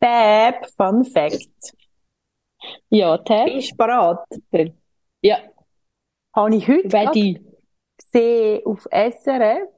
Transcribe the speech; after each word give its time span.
Tab, 0.00 0.66
Fun 0.76 1.04
Fact. 1.04 1.74
Ja, 2.90 3.18
Tab. 3.18 3.46
Bist 3.46 3.72
du 3.72 3.76
bereit? 3.76 4.72
Ja, 5.22 5.38
Habe 6.34 6.54
ich 6.54 6.68
heute 6.68 6.92
ready. 6.92 7.44
gesehen 7.96 8.62
auf 8.66 8.86
SRF, 8.90 9.68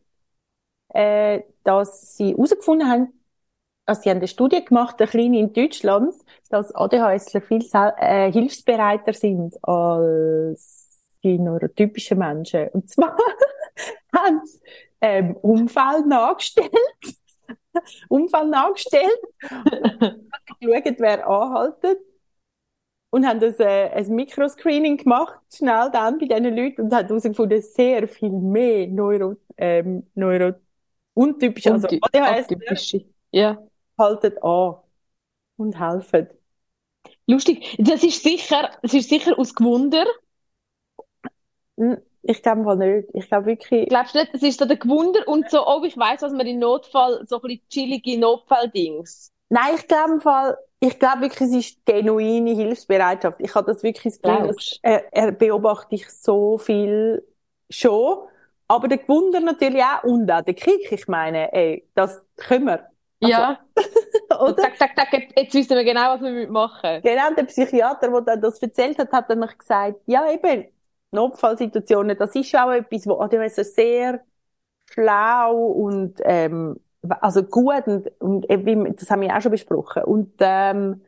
äh, 0.89 1.41
dass 1.65 2.17
sie 2.17 2.33
herausgefunden 2.33 2.89
haben, 2.89 3.13
also 3.87 4.03
sie 4.03 4.11
haben 4.11 4.19
eine 4.19 4.29
Studie 4.29 4.65
gemacht, 4.65 5.01
eine 5.01 5.09
kleine 5.09 5.39
in 5.39 5.53
Deutschland, 5.53 6.15
dass 6.51 6.75
ADHSler 6.75 7.41
viel 7.41 7.65
äh, 7.73 8.31
hilfsbereiter 8.33 9.15
sind 9.15 9.57
als 9.63 10.86
die 11.27 11.39
neurotypischen 11.39 12.19
Menschen. 12.19 12.69
Und 12.69 12.89
zwar 12.89 13.17
haben 14.17 14.41
sie 14.45 14.61
ähm, 15.01 15.37
Unfall 15.37 16.03
nachgestellt, 16.07 16.71
Unfall 18.09 18.49
nachgestellt, 18.49 19.21
geschaut, 19.41 20.95
wer 20.99 21.29
anhaltet 21.29 21.99
und 23.11 23.27
haben 23.27 23.41
das, 23.41 23.59
äh, 23.59 23.91
ein 23.91 24.15
Mikroscreening 24.15 24.99
gemacht, 24.99 25.39
schnell 25.53 25.91
dann 25.93 26.19
bei 26.19 26.27
diesen 26.27 26.57
Leuten 26.57 26.83
und 26.83 26.95
haben 26.95 27.07
herausgefunden, 27.07 27.63
sehr 27.63 28.09
viel 28.09 28.31
mehr 28.31 28.87
Neuro, 28.89 29.37
ähm, 29.57 30.07
Neuro, 30.15 30.55
untypisch, 31.15 31.67
also 31.67 31.89
ADHS. 31.89 32.97
Ja. 33.33 33.59
halten 33.99 34.39
an 34.43 34.77
und 35.57 35.79
helfen. 35.79 36.29
Lustig. 37.27 37.77
Das 37.79 38.03
ist 38.03 38.23
sicher, 38.23 38.71
das 38.83 38.95
ist 38.95 39.09
sicher 39.09 39.39
aus 39.39 39.55
Gewunder. 39.55 40.05
Hm, 41.77 41.99
Ich 42.23 42.43
glaube 42.43 42.63
mal 42.63 42.77
nicht. 42.77 43.09
Ich 43.15 43.29
glaube 43.29 43.47
wirklich, 43.47 43.89
Glaubst 43.89 44.15
du 44.15 44.19
nicht, 44.19 44.35
das 44.35 44.43
ist 44.43 44.59
so 44.59 44.65
der 44.67 44.77
Gewunder 44.77 45.27
und 45.29 45.51
so, 45.51 45.67
oh, 45.67 45.83
ich 45.85 45.97
weiss, 45.97 46.23
was 46.23 46.33
man 46.33 46.47
im 46.47 46.59
Notfall, 46.59 47.25
so 47.27 47.37
ein 47.37 47.43
bisschen 47.43 47.69
chillige 47.69 48.19
Notfalldings. 48.19 49.31
nein, 49.49 49.75
ich 49.77 49.87
glaube 49.87 50.15
im 50.15 50.21
Fall, 50.21 50.59
ich 50.81 50.99
glaube 50.99 51.23
wirklich, 51.23 51.49
es 51.49 51.55
ist 51.55 51.87
genuine 51.87 52.51
Hilfsbereitschaft. 52.55 53.39
Ich 53.41 53.55
habe 53.55 53.73
das 53.73 53.83
wirklich 53.83 54.15
das 54.15 54.23
Gefühl, 54.23 54.43
Glaubst 54.45 54.81
äh, 54.83 55.03
er 55.11 55.33
beobachte 55.33 55.95
ich 55.95 56.09
so 56.11 56.59
viel 56.59 57.23
schon. 57.71 58.29
Aber 58.69 58.89
der 58.89 58.99
Gewunder 58.99 59.41
natürlich 59.41 59.83
auch 59.83 60.03
und 60.05 60.31
auch 60.31 60.43
der 60.43 60.55
Kick. 60.55 60.91
Ich 60.91 61.07
meine, 61.09 61.53
ey, 61.53 61.89
das 61.95 62.25
können 62.37 62.67
wir. 62.67 62.91
Also, 63.23 63.31
Ja. 63.31 63.61
Oder? 64.41 64.57
Zack, 64.57 64.77
zack, 64.79 64.97
zack, 64.97 65.13
jetzt, 65.37 65.55
wissen 65.55 65.77
wir 65.77 65.85
genau, 65.85 66.15
was 66.15 66.21
wir 66.21 66.49
machen 66.51 67.01
Genau, 67.03 67.33
der 67.35 67.45
Psychiater, 67.45 68.21
der 68.23 68.37
das 68.37 68.61
erzählt 68.61 68.99
hat, 68.99 69.13
hat 69.13 69.31
dann 69.31 69.39
noch 69.39 69.57
gesagt, 69.57 70.01
ja 70.07 70.31
eben, 70.31 70.67
Notfallsituationen, 71.17 72.17
das 72.17 72.35
ist 72.35 72.55
auch 72.57 72.71
etwas, 72.71 73.07
wo 73.07 73.19
ADHS 73.21 73.57
sehr 73.75 74.21
schlau 74.91 75.57
und 75.67 76.21
ähm, 76.25 76.81
also 77.21 77.43
gut 77.43 77.87
und, 77.87 78.09
und 78.21 78.51
eben, 78.51 78.97
das 78.97 79.11
haben 79.11 79.23
wir 79.23 79.37
auch 79.37 79.41
schon 79.41 79.53
besprochen. 79.53 80.05
Und 80.05 80.33
ähm, 80.41 81.03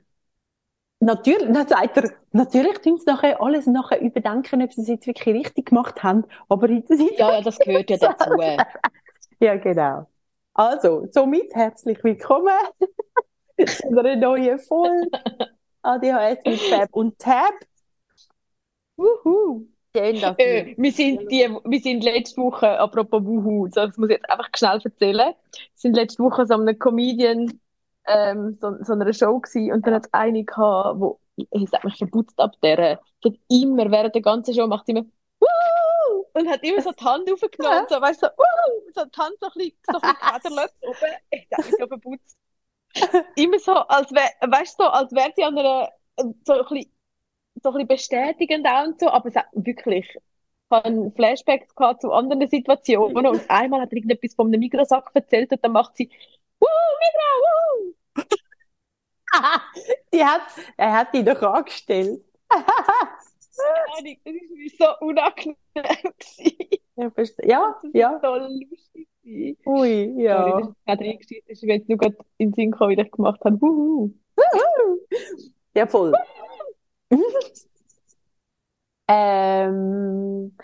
natürlich, 1.00 1.52
dann 1.52 1.66
sagt 1.66 1.96
er, 1.96 2.10
natürlich 2.32 2.78
tun 2.78 2.98
sie 2.98 3.04
nachher 3.06 3.40
alles 3.42 3.66
nachher 3.66 4.00
überdenken, 4.00 4.62
ob 4.62 4.72
sie 4.72 4.82
es 4.82 4.88
jetzt 4.88 5.06
wirklich 5.06 5.34
richtig 5.34 5.66
gemacht 5.66 6.02
haben, 6.02 6.24
aber 6.48 6.68
der 6.68 6.78
Situation 6.78 7.16
Ja, 7.18 7.32
ja, 7.34 7.42
das 7.42 7.58
gehört 7.58 7.90
ja 7.90 7.96
dazu. 7.98 8.30
ja, 9.40 9.56
genau. 9.56 10.06
Also, 10.54 11.06
somit 11.12 11.54
herzlich 11.54 12.02
willkommen 12.02 12.54
zu 13.66 13.98
einer 13.98 14.16
neuen 14.16 14.58
Folge 14.58 15.08
ADHS 15.82 16.44
mit 16.44 16.60
Fab 16.60 16.94
und 16.94 17.18
Tab. 17.18 17.54
Wuhu. 18.98 19.68
Dass 19.92 20.38
Äh, 20.38 20.66
wir... 20.66 20.76
wir 20.76 20.92
sind 20.92 21.30
die, 21.30 21.48
wir 21.64 21.80
sind 21.80 22.04
letzte 22.04 22.40
Woche, 22.40 22.78
apropos 22.78 23.24
Wuhu, 23.24 23.66
so, 23.68 23.86
das 23.86 23.96
muss 23.96 24.10
ich 24.10 24.16
jetzt 24.16 24.30
einfach 24.30 24.48
schnell 24.56 24.80
erzählen, 24.82 25.28
wir 25.28 25.34
sind 25.74 25.94
letzte 25.96 26.22
Woche 26.22 26.46
so 26.46 26.54
einem 26.54 26.78
Comedian, 26.78 27.60
ähm, 28.06 28.58
so, 28.60 28.76
so 28.82 28.92
einer 28.92 29.12
Show 29.12 29.38
gewesen, 29.40 29.72
und 29.72 29.86
dann 29.86 29.94
hat 29.94 30.06
es 30.06 30.12
eine 30.12 30.44
gehabt, 30.44 31.00
wo, 31.00 31.20
ich 31.36 31.70
sag 31.70 31.84
mich 31.84 31.96
verputzt 31.96 32.38
ab 32.38 32.52
der, 32.62 33.00
die 33.24 33.28
hat 33.30 33.38
immer, 33.48 33.90
während 33.90 34.14
der 34.14 34.22
ganzen 34.22 34.54
Show 34.54 34.66
macht 34.66 34.86
sie 34.86 34.92
immer, 34.92 35.06
Wuhu! 35.40 36.24
Und 36.34 36.48
hat 36.48 36.62
immer 36.62 36.82
so 36.82 36.92
die 36.92 37.04
Hand 37.04 37.30
aufgenommen, 37.32 37.86
so, 37.88 38.00
weißt 38.00 38.22
du, 38.22 38.26
so, 38.26 38.32
Wuhu! 38.36 38.92
So 38.94 39.04
die 39.04 39.18
Hand 39.20 39.36
so 39.40 39.46
ein 39.46 39.52
bisschen, 39.54 39.78
so 39.90 39.98
ein 40.02 40.16
bisschen 40.42 40.68
oben, 40.82 41.14
ich 41.30 41.48
mich 41.64 41.76
so 41.78 41.86
verputzt. 41.86 42.36
Immer 43.36 43.58
so, 43.58 43.72
als 43.72 44.10
wär, 44.12 44.30
weißt 44.50 44.78
du, 44.78 44.84
so, 44.84 44.90
als 44.90 45.12
wäre 45.12 45.32
sie 45.36 45.44
an 45.44 45.58
einer, 45.58 45.90
so 46.44 46.52
ein 46.54 46.64
bisschen, 46.68 46.92
so 47.62 47.70
ein 47.70 47.86
bisschen 47.86 47.88
bestätigend 47.88 48.66
auch 48.66 48.86
und 48.86 49.00
so, 49.00 49.08
aber 49.08 49.28
es 49.28 49.36
hat 49.36 49.46
wirklich, 49.52 50.06
ich 50.14 50.20
habe 50.70 51.12
Flashbacks 51.14 51.74
gehabt 51.74 52.02
zu 52.02 52.12
anderen 52.12 52.48
Situationen 52.48 53.26
und 53.26 53.50
einmal 53.50 53.80
hat 53.82 53.92
er 53.92 53.96
irgendetwas 53.96 54.34
von 54.34 54.48
einem 54.48 54.60
Mikrosack 54.60 55.10
erzählt 55.14 55.52
und 55.52 55.64
dann 55.64 55.72
macht 55.72 55.96
sie, 55.96 56.10
Wuhu, 56.60 56.68
Mikro, 57.00 57.28
wuhu! 57.44 57.94
Die 60.12 60.24
hat, 60.24 60.42
er 60.76 60.92
hat 60.92 61.14
die 61.14 61.22
doch 61.22 61.40
angestellt. 61.42 62.24
Ahnung, 62.48 64.16
Das 64.24 64.34
ist 64.34 64.50
mir 64.50 64.70
so 64.78 65.06
unangenehm. 65.06 65.56
Ja, 66.96 67.12
ja, 67.42 67.76
ja. 67.92 68.20
so 68.22 68.36
lustig. 68.36 69.08
Ui, 69.24 69.54
Sorry, 69.64 70.22
ja. 70.22 70.60
das 70.60 70.68
ist 70.68 70.84
gerade 70.86 71.04
reingeschrieben, 71.04 71.44
das 71.48 71.58
ist 71.58 71.62
mir 71.64 71.74
jetzt 71.76 71.88
nur 71.88 71.98
gerade 71.98 72.16
in 72.38 72.50
den 72.50 72.54
Sinn 72.54 72.70
gekommen, 72.70 72.96
wie 72.96 73.02
ich 73.02 73.10
gemacht 73.10 73.40
habe. 73.44 73.60
Wuhu. 73.60 74.14
Ja, 75.74 75.86
voll. 75.86 76.12
Ähm, 79.08 80.56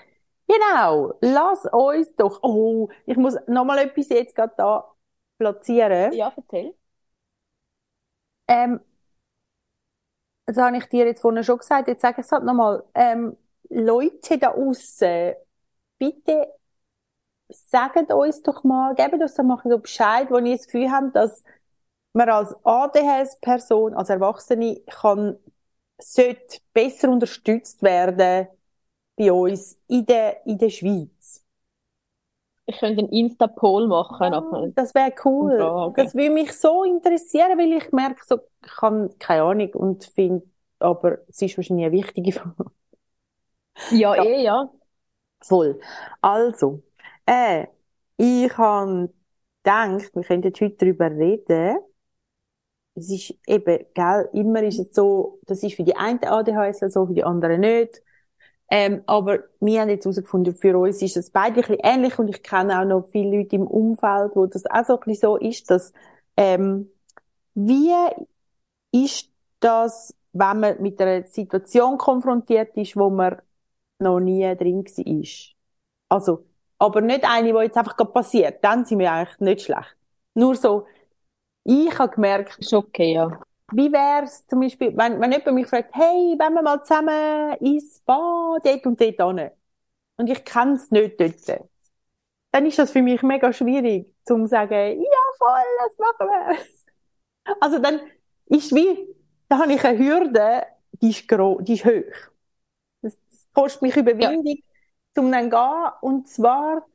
genau. 0.47 1.15
Lass 1.21 1.65
uns 1.72 2.15
doch, 2.16 2.41
oh, 2.43 2.88
ich 3.06 3.16
muss 3.16 3.37
nochmal 3.47 3.78
etwas 3.78 4.09
jetzt 4.10 4.34
gerade 4.34 4.54
da 4.56 4.94
platzieren. 5.38 6.12
Ja, 6.12 6.33
erzähl. 6.37 6.75
Ähm, 8.49 8.81
das 10.47 10.56
habe 10.59 10.77
ich 10.77 10.87
dir 10.87 11.06
jetzt 11.06 11.21
vorhin 11.22 11.43
schon 11.44 11.59
gesagt, 11.59 11.88
jetzt 11.88 12.03
sage 12.03 12.21
ich 12.21 12.27
es 12.27 12.33
halt 12.33 12.44
nochmal. 12.44 12.84
Ähm, 12.94 13.37
Leute 13.71 14.38
da 14.38 14.50
außen, 14.53 15.34
bitte 15.99 16.49
sagt 17.49 18.12
uns 18.12 18.43
doch 18.43 18.65
mal, 18.65 18.94
gebt 18.94 19.15
uns 19.15 19.34
doch 19.34 19.44
mal 19.44 19.60
so 19.65 19.78
Bescheid, 19.78 20.31
wo 20.31 20.38
ihr 20.38 20.56
das 20.56 20.66
Gefühl 20.66 20.91
habt, 20.91 21.15
dass 21.16 21.43
man 22.12 22.28
als 22.31 22.54
ADHS-Person, 22.65 23.94
als 23.94 24.10
Erwachsene, 24.10 24.81
kann, 24.88 25.38
sollte 25.99 26.59
besser 26.72 27.10
unterstützt 27.10 27.82
werden 27.82 28.49
bei 29.16 29.32
uns 29.32 29.78
in 29.88 30.06
der, 30.06 30.44
in 30.47 30.59
der 30.59 30.71
Schweiz. 30.71 31.44
Ich 32.66 32.78
könnte 32.78 33.00
einen 33.00 33.12
Insta-Poll 33.12 33.88
machen. 33.88 34.31
Nachher. 34.31 34.72
das 34.75 34.94
wäre 34.94 35.12
cool. 35.25 35.93
Das 35.97 36.15
würde 36.15 36.31
mich 36.31 36.53
so 36.53 36.84
interessieren, 36.84 37.59
weil 37.59 37.72
ich 37.72 37.93
merke, 37.93 38.22
so, 38.27 38.38
ich 38.65 38.81
habe 38.83 39.10
keine 39.19 39.43
Ahnung 39.43 39.71
und 39.75 40.04
finde, 40.04 40.47
aber 40.78 41.19
es 41.28 41.43
ist 41.43 41.56
wahrscheinlich 41.56 41.87
eine 41.87 41.94
wichtige 41.94 42.33
Frage. 42.33 42.71
Ja, 43.91 44.15
Ja. 44.16 44.25
eh, 44.25 44.43
ja. 44.44 44.71
Voll. 45.43 45.81
Also, 46.22 46.83
äh, 47.27 47.66
ich 48.16 48.56
habe 48.56 49.12
gedacht, 49.62 50.15
wir 50.15 50.22
könnten 50.25 50.53
heute 50.60 50.71
darüber 50.77 51.10
reden. 51.10 51.78
Es 52.97 53.10
ist 53.10 53.34
eben, 53.47 53.84
gell, 53.94 54.28
immer 54.32 54.62
ist 54.62 54.78
es 54.78 54.94
so, 54.94 55.41
das 55.47 55.62
ist 55.62 55.75
für 55.75 55.82
die 55.84 55.97
einen 55.97 56.22
ADHS 56.22 56.81
so, 56.93 57.06
für 57.06 57.15
die 57.15 57.25
anderen 57.25 57.60
nicht. 57.60 58.03
Ähm, 58.71 59.03
aber 59.06 59.44
wir 59.60 59.81
haben 59.82 59.91
jetzt 59.91 60.05
herausgefunden, 60.05 60.55
für 60.55 60.78
uns 60.78 61.03
ist 61.03 61.16
es 61.16 61.31
beide 61.31 61.56
ein 61.56 61.60
bisschen 61.60 61.78
ähnlich 61.83 62.19
und 62.19 62.28
ich 62.28 62.43
kenne 62.43 62.81
auch 62.81 62.84
noch 62.84 63.09
viele 63.09 63.38
Leute 63.38 63.56
im 63.56 63.66
Umfeld, 63.66 64.33
wo 64.37 64.47
das 64.47 64.65
auch 64.66 64.84
so 64.87 64.94
ein 64.94 65.00
bisschen 65.00 65.21
so 65.21 65.37
ist, 65.37 65.71
dass, 65.71 65.93
ähm, 66.37 66.91
wie 67.54 67.93
ist 68.93 69.31
das, 69.60 70.15
wenn 70.33 70.60
man 70.60 70.83
mit 70.83 71.00
einer 71.00 71.27
Situation 71.27 71.99
konfrontiert 71.99 72.77
ist, 72.77 72.97
wo 72.97 73.10
man 73.10 73.41
noch 73.99 74.21
nie 74.21 74.43
drin 74.56 74.84
war? 74.84 75.54
Also, 76.09 76.45
aber 76.78 77.01
nicht 77.01 77.24
eine, 77.24 77.53
die 77.53 77.59
jetzt 77.59 77.77
einfach 77.77 77.97
gerade 77.97 78.13
passiert. 78.13 78.63
Dann 78.65 78.84
sind 78.84 78.98
wir 78.98 79.13
eigentlich 79.13 79.41
nicht 79.41 79.63
schlecht. 79.63 79.97
Nur 80.34 80.57
so, 80.57 80.86
ich 81.65 81.99
habe 81.99 82.15
gemerkt, 82.15 82.59
Ist 82.59 82.72
okay, 82.75 83.15
ja. 83.15 83.41
wie 83.72 83.93
wär's 83.93 84.47
zum 84.47 84.61
Beispiel, 84.61 84.97
wenn, 84.97 85.21
wenn 85.21 85.33
jemand 85.33 85.55
mich 85.55 85.66
fragt, 85.66 85.95
hey, 85.95 86.37
wenn 86.39 86.55
wir 86.55 86.63
mal 86.63 86.83
zusammen 86.84 87.55
ins 87.61 87.97
Spa, 87.97 88.59
dort 88.63 88.87
und 88.87 89.01
dort 89.01 89.39
hin. 89.39 89.51
Und 90.16 90.31
ich 90.31 90.45
kenn's 90.45 90.91
nicht 90.91 91.21
dort. 91.21 91.69
Dann 92.53 92.66
ist 92.66 92.78
das 92.78 92.93
für 92.93 93.03
mich 93.03 93.22
mega 93.22 93.53
schwierig, 93.53 94.15
zum 94.25 94.47
sagen, 94.47 95.03
ja, 95.03 95.21
voll, 95.39 95.65
das 95.84 95.99
machen 95.99 96.28
wir. 96.31 96.59
Also 97.61 97.78
dann 97.78 98.01
ist 98.47 98.75
wie, 98.75 99.07
da 99.49 99.59
habe 99.59 99.72
ich 99.75 99.84
eine 99.84 99.99
Hürde, 99.99 100.63
die 101.03 101.11
ist 101.11 101.28
gro, 101.28 101.61
die 101.61 101.75
ist 101.75 101.84
hoch. 101.84 102.31
Das, 103.03 103.16
das 103.31 103.47
kostet 103.53 103.83
mich 103.83 103.97
Überwindung, 103.97 104.59
zum 105.15 105.31
dann 105.31 105.51
gehen. 105.51 105.93
Und 106.01 106.28
zwar, 106.28 106.87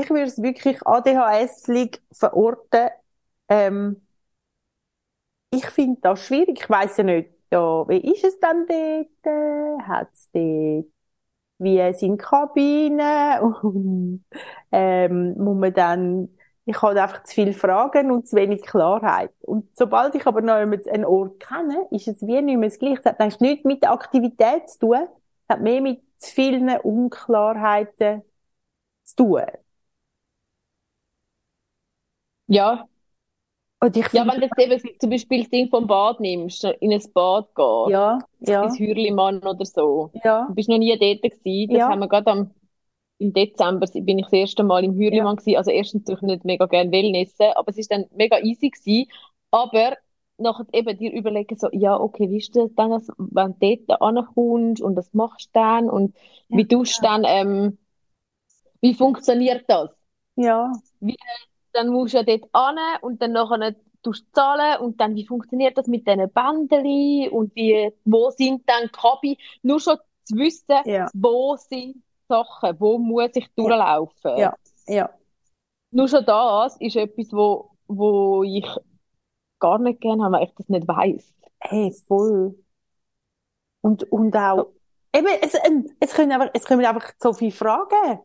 ich 0.00 0.10
würde 0.10 0.24
es 0.24 0.42
wirklich 0.42 0.84
ADHS-lig 0.86 2.00
verorten, 2.12 2.88
ähm, 3.48 4.02
ich 5.50 5.66
finde 5.66 6.00
das 6.02 6.20
schwierig. 6.24 6.60
Ich 6.62 6.70
weiss 6.70 6.96
ja 6.96 7.04
nicht, 7.04 7.30
ja, 7.50 7.88
wie 7.88 7.98
ist 8.12 8.24
es 8.24 8.38
dann 8.40 8.66
dort? 8.66 9.86
Hat 9.88 10.08
es 10.12 10.30
dort 10.32 10.86
wie 11.58 11.92
sind 11.94 12.18
Kabinen 12.18 13.00
ähm, 14.72 15.34
muss 15.38 15.56
man 15.58 15.72
dann 15.74 16.28
ich 16.66 16.80
habe 16.82 17.02
einfach 17.02 17.24
zu 17.24 17.34
viele 17.34 17.52
Fragen 17.54 18.10
und 18.12 18.28
zu 18.28 18.36
wenig 18.36 18.62
Klarheit. 18.62 19.32
Und 19.42 19.68
sobald 19.76 20.14
ich 20.14 20.26
aber 20.26 20.42
noch 20.42 20.54
einen 20.54 21.04
Ort 21.04 21.40
kenne, 21.40 21.88
ist 21.90 22.06
es 22.08 22.22
wie 22.22 22.40
nicht 22.42 22.58
mehr 22.58 22.68
das 22.70 22.78
Gleiche. 22.78 23.00
Es 23.00 23.04
hat 23.06 23.20
eigentlich 23.20 23.40
nichts 23.40 23.64
mit 23.64 23.82
der 23.82 23.90
Aktivität 23.92 24.68
zu 24.70 24.78
tun. 24.80 25.08
Es 25.48 25.48
hat 25.48 25.60
mehr 25.62 25.80
mit 25.80 26.00
zu 26.18 26.30
vielen 26.32 26.68
Unklarheiten 26.80 28.22
zu 29.04 29.16
tun. 29.16 29.42
Ja. 32.54 32.86
Und 33.80 33.96
ich 33.96 34.12
ja, 34.12 34.24
wenn 34.26 34.40
du 34.40 34.46
jetzt 34.46 34.58
eben 34.58 34.98
zum 35.00 35.10
Beispiel 35.10 35.40
das 35.40 35.50
Ding 35.50 35.68
vom 35.68 35.86
Bad 35.88 36.20
nimmst, 36.20 36.62
in 36.64 36.92
ein 36.92 37.02
Bad 37.12 37.46
gehst, 37.54 37.90
ja, 37.90 38.18
ja. 38.40 38.64
ins 38.64 38.78
Hürlimann 38.78 39.38
oder 39.38 39.64
so. 39.64 40.10
Ja. 40.22 40.46
Du 40.48 40.54
bist 40.54 40.68
noch 40.68 40.78
nie 40.78 40.96
dort 40.96 41.22
gewesen. 41.22 41.72
Das 41.72 41.80
Ja. 41.80 41.88
haben 41.88 41.98
wir 41.98 42.08
gerade 42.08 42.30
am, 42.30 42.50
im 43.18 43.32
Dezember 43.32 43.86
bin 43.92 44.18
ich 44.18 44.26
das 44.26 44.32
erste 44.32 44.62
Mal 44.62 44.84
im 44.84 44.94
Hürlimann 44.94 45.36
gewesen. 45.36 45.56
Also 45.56 45.72
erstens 45.72 46.06
natürlich 46.06 46.22
nicht 46.22 46.44
mega 46.44 46.66
gerne 46.66 46.92
Wellnessen, 46.92 47.46
aber 47.56 47.70
es 47.70 47.78
ist 47.78 47.90
dann 47.90 48.06
mega 48.14 48.38
easy 48.38 48.70
gewesen. 48.70 49.10
Aber 49.50 49.96
nachher 50.38 50.66
eben 50.72 50.96
dir 50.96 51.12
überlegen 51.12 51.56
so, 51.58 51.68
ja, 51.72 51.98
okay, 51.98 52.30
wie 52.30 52.38
ist 52.38 52.54
das 52.54 52.72
dann, 52.74 52.90
wenn 53.18 53.56
du 53.58 53.76
dort 53.86 54.00
ankommst 54.00 54.80
und 54.82 54.94
das 54.94 55.12
machst 55.12 55.46
du 55.46 55.50
dann 55.54 55.90
und 55.90 56.14
wie 56.48 56.66
tust 56.66 56.98
du 56.98 57.02
dann, 57.02 57.24
ähm, 57.26 57.78
wie 58.80 58.94
funktioniert 58.94 59.64
das? 59.68 59.90
Ja. 60.36 60.72
Dann 61.72 61.88
musst 61.88 62.14
du 62.14 62.18
ja 62.18 62.22
dort 62.24 62.48
an 62.52 62.76
und 63.00 63.20
dann 63.22 63.32
nachher 63.32 63.74
tust 64.02 64.26
du 64.26 64.32
zahlen 64.32 64.80
und 64.80 65.00
dann, 65.00 65.14
wie 65.14 65.26
funktioniert 65.26 65.78
das 65.78 65.86
mit 65.86 66.06
diesen 66.06 66.30
Bändeli 66.32 67.28
und 67.30 67.54
wie, 67.54 67.92
wo 68.04 68.30
sind 68.30 68.68
dann 68.68 68.84
die 68.84 68.88
Kabi? 68.90 69.38
Nur 69.62 69.80
schon 69.80 69.96
zu 70.24 70.36
wissen, 70.36 70.76
Ja. 70.84 71.08
wo 71.14 71.56
sind 71.56 72.02
Sachen, 72.28 72.80
wo 72.80 72.98
muss 72.98 73.30
ich 73.34 73.48
durchlaufen? 73.54 74.36
Ja. 74.36 74.54
Ja. 74.86 75.10
Nur 75.90 76.08
schon 76.08 76.24
das 76.24 76.76
ist 76.80 76.96
etwas, 76.96 77.32
wo, 77.32 77.70
wo 77.86 78.42
ich 78.42 78.66
gar 79.58 79.78
nicht 79.78 80.00
gerne 80.00 80.24
habe, 80.24 80.36
weil 80.36 80.44
ich 80.44 80.54
das 80.54 80.68
nicht 80.68 80.88
weiss. 80.88 81.32
Hey, 81.60 81.92
voll. 82.08 82.56
Und, 83.82 84.10
und 84.10 84.34
auch, 84.36 84.68
eben, 85.14 85.28
es, 85.40 85.54
ähm, 85.64 85.88
es 86.00 86.14
können 86.14 86.32
einfach, 86.32 86.50
es 86.54 86.64
kommen 86.64 86.84
einfach 86.84 87.12
so 87.18 87.32
viele 87.32 87.52
Fragen, 87.52 88.20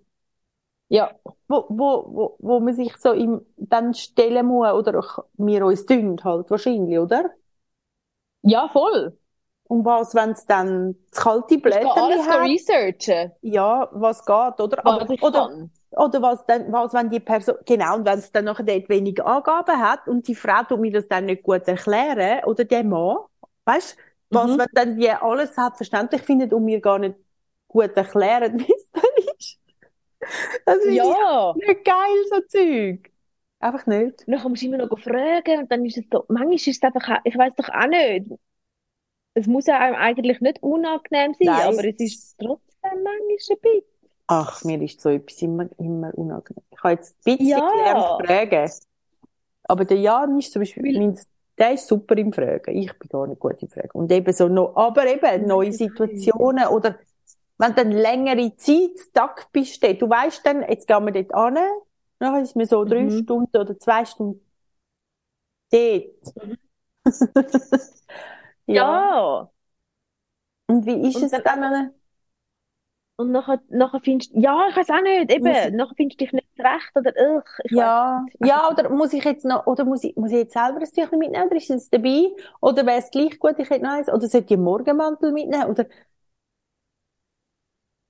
Ja, 0.90 1.12
wo, 1.48 1.66
wo, 1.70 2.06
wo, 2.16 2.36
wo 2.40 2.60
man 2.60 2.74
sich 2.76 2.96
so 2.98 3.12
im, 3.14 3.42
dann 3.58 3.94
stellen 3.94 4.46
muss, 4.48 4.72
oder 4.74 5.00
auch 5.00 5.26
wir 5.38 5.66
uns 5.66 5.86
dünn 5.86 6.18
halt, 6.24 6.50
wahrscheinlich, 6.50 6.98
oder? 7.00 7.32
ja, 8.42 8.68
voll. 8.70 9.18
Und 9.64 9.84
was, 9.86 10.16
wenn 10.16 10.32
es 10.32 10.46
dann 10.46 10.96
das 11.12 11.22
kalte 11.24 11.58
Ich 11.66 11.80
gehe 11.80 11.92
alles 11.96 12.28
hat? 12.28 12.52
researchen, 12.68 13.32
Ja, 13.42 13.90
was 13.94 14.26
geht, 14.26 14.60
oder? 14.62 14.86
was 14.86 14.88
Aber, 14.88 15.14
oder, 15.22 15.48
kann. 15.48 15.72
oder 15.92 16.22
was 16.22 16.46
dann, 16.48 16.72
was, 16.74 16.94
wenn 16.94 17.10
die 17.10 17.20
Person, 17.22 17.56
genau, 17.66 17.98
und 17.98 18.06
wenn 18.06 18.20
es 18.20 18.32
dann 18.32 18.46
nachher 18.46 18.64
dort 18.66 18.90
wenig 18.90 19.24
Angaben 19.26 19.80
hat 19.80 20.08
und 20.08 20.28
die 20.28 20.36
Frau 20.36 20.64
tut 20.64 20.80
mir 20.82 20.92
das 20.92 21.08
dann 21.08 21.26
nicht 21.28 21.44
gut 21.44 21.68
erklären, 21.68 22.44
oder 22.46 22.66
der 22.66 22.84
Mann, 22.86 23.18
weißt, 23.66 23.98
was, 24.32 24.58
Mhm. 24.58 24.60
wenn 24.60 24.68
dann 24.74 24.98
die 24.98 25.10
alles 25.12 25.56
selbstverständlich 25.56 26.22
findet 26.24 26.54
und 26.54 26.66
mir 26.66 26.82
gar 26.82 27.00
nicht 27.00 27.16
gut 27.68 27.96
erklären, 27.98 28.60
wie. 28.68 28.74
Das 30.66 30.78
finde 30.82 30.96
Ja. 30.96 31.54
ich 31.58 31.68
nicht 31.68 31.86
geil, 31.86 31.96
so 32.30 32.42
Zeug. 32.48 33.12
Einfach 33.60 33.86
nicht. 33.88 34.24
Dann 34.28 34.42
musst 34.50 34.62
du 34.62 34.68
immer 34.68 34.78
noch 34.78 35.00
fragen 35.00 35.60
und 35.62 35.72
dann 35.72 35.86
ist 35.86 35.98
es 35.98 36.04
so, 36.12 36.26
manchmal 36.28 36.56
ist 36.56 36.68
es 36.68 36.82
einfach, 36.84 37.20
ich 37.24 37.38
weiß 37.38 37.54
doch 37.56 37.70
auch 37.70 37.88
nicht. 37.88 38.28
Es 39.34 39.48
muss 39.48 39.66
ja 39.68 39.80
einem 39.80 39.96
eigentlich 39.96 40.42
nicht 40.42 40.62
unangenehm 40.64 41.34
sein, 41.34 41.48
Nein. 41.48 41.68
aber 41.68 41.86
es 41.88 42.00
ist 42.00 42.36
trotzdem 42.40 43.04
manchmal 43.04 43.12
ein 43.22 43.28
bisschen. 43.62 43.84
Ach, 44.28 44.64
mir 44.64 44.82
ist 44.82 45.00
so 45.02 45.10
etwas 45.10 45.42
immer, 45.42 45.68
immer 45.80 46.12
unangenehm. 46.18 46.64
Ich 46.72 46.84
habe 46.84 46.94
jetzt 46.96 47.16
ein 47.26 47.38
bisschen 47.38 47.48
Ja. 47.48 47.72
gelernt 47.72 48.28
fragen. 48.28 48.72
Aber 49.64 49.86
der 49.86 49.98
Jan 49.98 50.38
ist 50.40 50.52
zum 50.52 50.62
Beispiel, 50.62 50.84
Weil- 50.84 51.00
mein, 51.08 51.20
der 51.58 51.74
ist 51.74 51.88
super 51.88 52.18
im 52.18 52.32
Fragen. 52.34 52.78
Ich 52.78 52.92
bin 53.00 53.10
gar 53.10 53.26
nicht 53.28 53.40
gut 53.40 53.62
im 53.62 53.70
Fragen. 53.70 53.92
Und 53.94 54.12
eben 54.12 54.34
so 54.34 54.48
noch, 54.48 54.76
aber 54.76 55.06
eben 55.08 55.48
neue. 55.48 55.72
Situationen 55.72 56.68
oder 56.68 56.98
wenn 57.58 57.70
du 57.76 57.84
dann 57.84 57.92
längere 57.92 58.56
Zeit 58.58 58.92
stuck 59.10 59.52
bist, 59.52 59.84
du 59.84 60.10
weißt 60.10 60.46
dann, 60.46 60.64
jetzt 60.70 60.88
gehen 60.88 61.06
wir 61.06 61.12
dort 61.14 61.34
an, 61.34 61.58
dann 62.20 62.44
ist 62.44 62.56
mir 62.56 62.66
so 62.66 62.86
drei 62.86 63.10
Mhm. 63.10 63.12
Stunden 63.12 63.56
oder 63.58 63.78
zwei 63.80 64.06
Stunden 64.06 64.42
dort. 65.72 66.34
ja. 68.68 69.08
Ja. 69.08 69.50
Und 70.68 70.86
wie 70.86 71.10
ist 71.10 71.22
Und 71.22 71.24
es 71.24 71.42
dann 71.44 71.62
dann? 71.62 71.94
Und 73.16 73.32
nachher, 73.32 73.62
nachher 73.70 74.00
findest 74.02 74.34
du, 74.36 74.40
ja, 74.40 74.68
ich 74.70 74.76
weiß 74.76 74.90
auch 74.92 75.02
nicht, 75.02 75.32
eben, 75.32 75.48
ich- 75.48 75.74
nachher 75.76 75.96
findest 75.96 76.20
du 76.22 76.26
dich 76.26 76.34
nicht 76.34 76.48
zurecht 76.56 76.92
oder, 76.96 77.12
ich 77.64 77.76
weiss 77.76 77.94
Ja, 78.10 78.26
ja, 78.40 78.70
oder 78.72 78.90
muss 78.90 79.12
ich 79.12 79.24
jetzt 79.26 79.44
noch, 79.44 79.68
oder 79.68 79.84
muss 79.84 80.04
ich, 80.06 80.16
muss 80.16 80.32
ich 80.32 80.38
jetzt 80.38 80.54
selber 80.54 80.78
ein 80.80 80.86
Tüchlein 80.86 81.20
mitnehmen, 81.20 81.48
oder 81.48 81.58
ist 81.58 81.70
es 81.70 81.90
dabei? 81.90 82.30
Oder 82.62 82.86
wäre 82.86 83.00
es 83.00 83.12
gleich 83.12 83.40
gut, 83.40 83.56
ich 83.60 83.70
hätte 83.70 83.84
noch 83.84 83.92
eins? 83.92 84.08
Oder 84.10 84.28
sollte 84.30 84.46
ich 84.48 84.52
einen 84.54 84.64
Morgenmantel 84.64 85.34
mitnehmen? 85.34 85.66
Oder, 85.70 85.86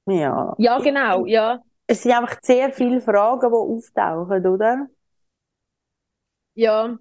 ja. 0.08 0.58
Ja, 0.58 0.80
genau, 0.80 1.26
ja, 1.26 1.64
Es 1.86 2.04
sind 2.04 2.14
einfach 2.14 2.40
sehr 2.42 2.72
viele 2.72 3.02
Fragen, 3.02 3.50
die 3.50 3.56
auftauchen, 3.56 4.46
oder? 4.48 4.88
ja. 6.56 6.98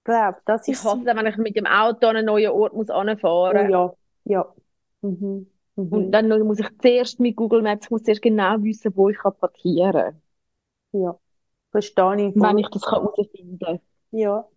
Ich 0.00 0.04
glaube, 0.04 0.38
das 0.46 0.68
Ich 0.68 0.78
ist, 0.78 0.84
hasse 0.84 1.00
es, 1.10 1.16
wenn 1.16 1.26
ich 1.26 1.36
mit 1.38 1.56
dem 1.56 1.66
Auto 1.66 2.06
an 2.06 2.16
einen 2.16 2.26
neuen 2.26 2.50
Ort 2.52 2.74
muss 2.74 2.90
oh 3.50 3.58
anfahren 3.58 3.66
ja, 3.68 3.94
ja. 4.24 4.54
Mhm. 5.02 5.46
Und 5.88 6.10
Mhm. 6.10 6.12
dann 6.12 6.28
muss 6.46 6.60
ich 6.60 6.68
zuerst 6.80 7.18
mit 7.18 7.34
Google 7.36 7.60
Maps, 7.62 7.86
ich 7.86 7.90
muss 7.90 8.04
zuerst 8.04 8.22
genau 8.22 8.62
wissen, 8.62 8.96
wo 8.96 9.08
ich 9.08 9.18
kann 9.18 9.36
parkieren 9.36 9.92
kann, 9.92 10.22
Ja. 10.92 11.18
Verstehe 11.70 12.28
ich 12.28 12.34
wenn 12.34 12.58
ich 12.58 12.68
das 12.70 12.82
kann 12.82 13.02
herausfinden 13.02 13.58
kann. 13.58 13.80
Ja. 14.10 14.48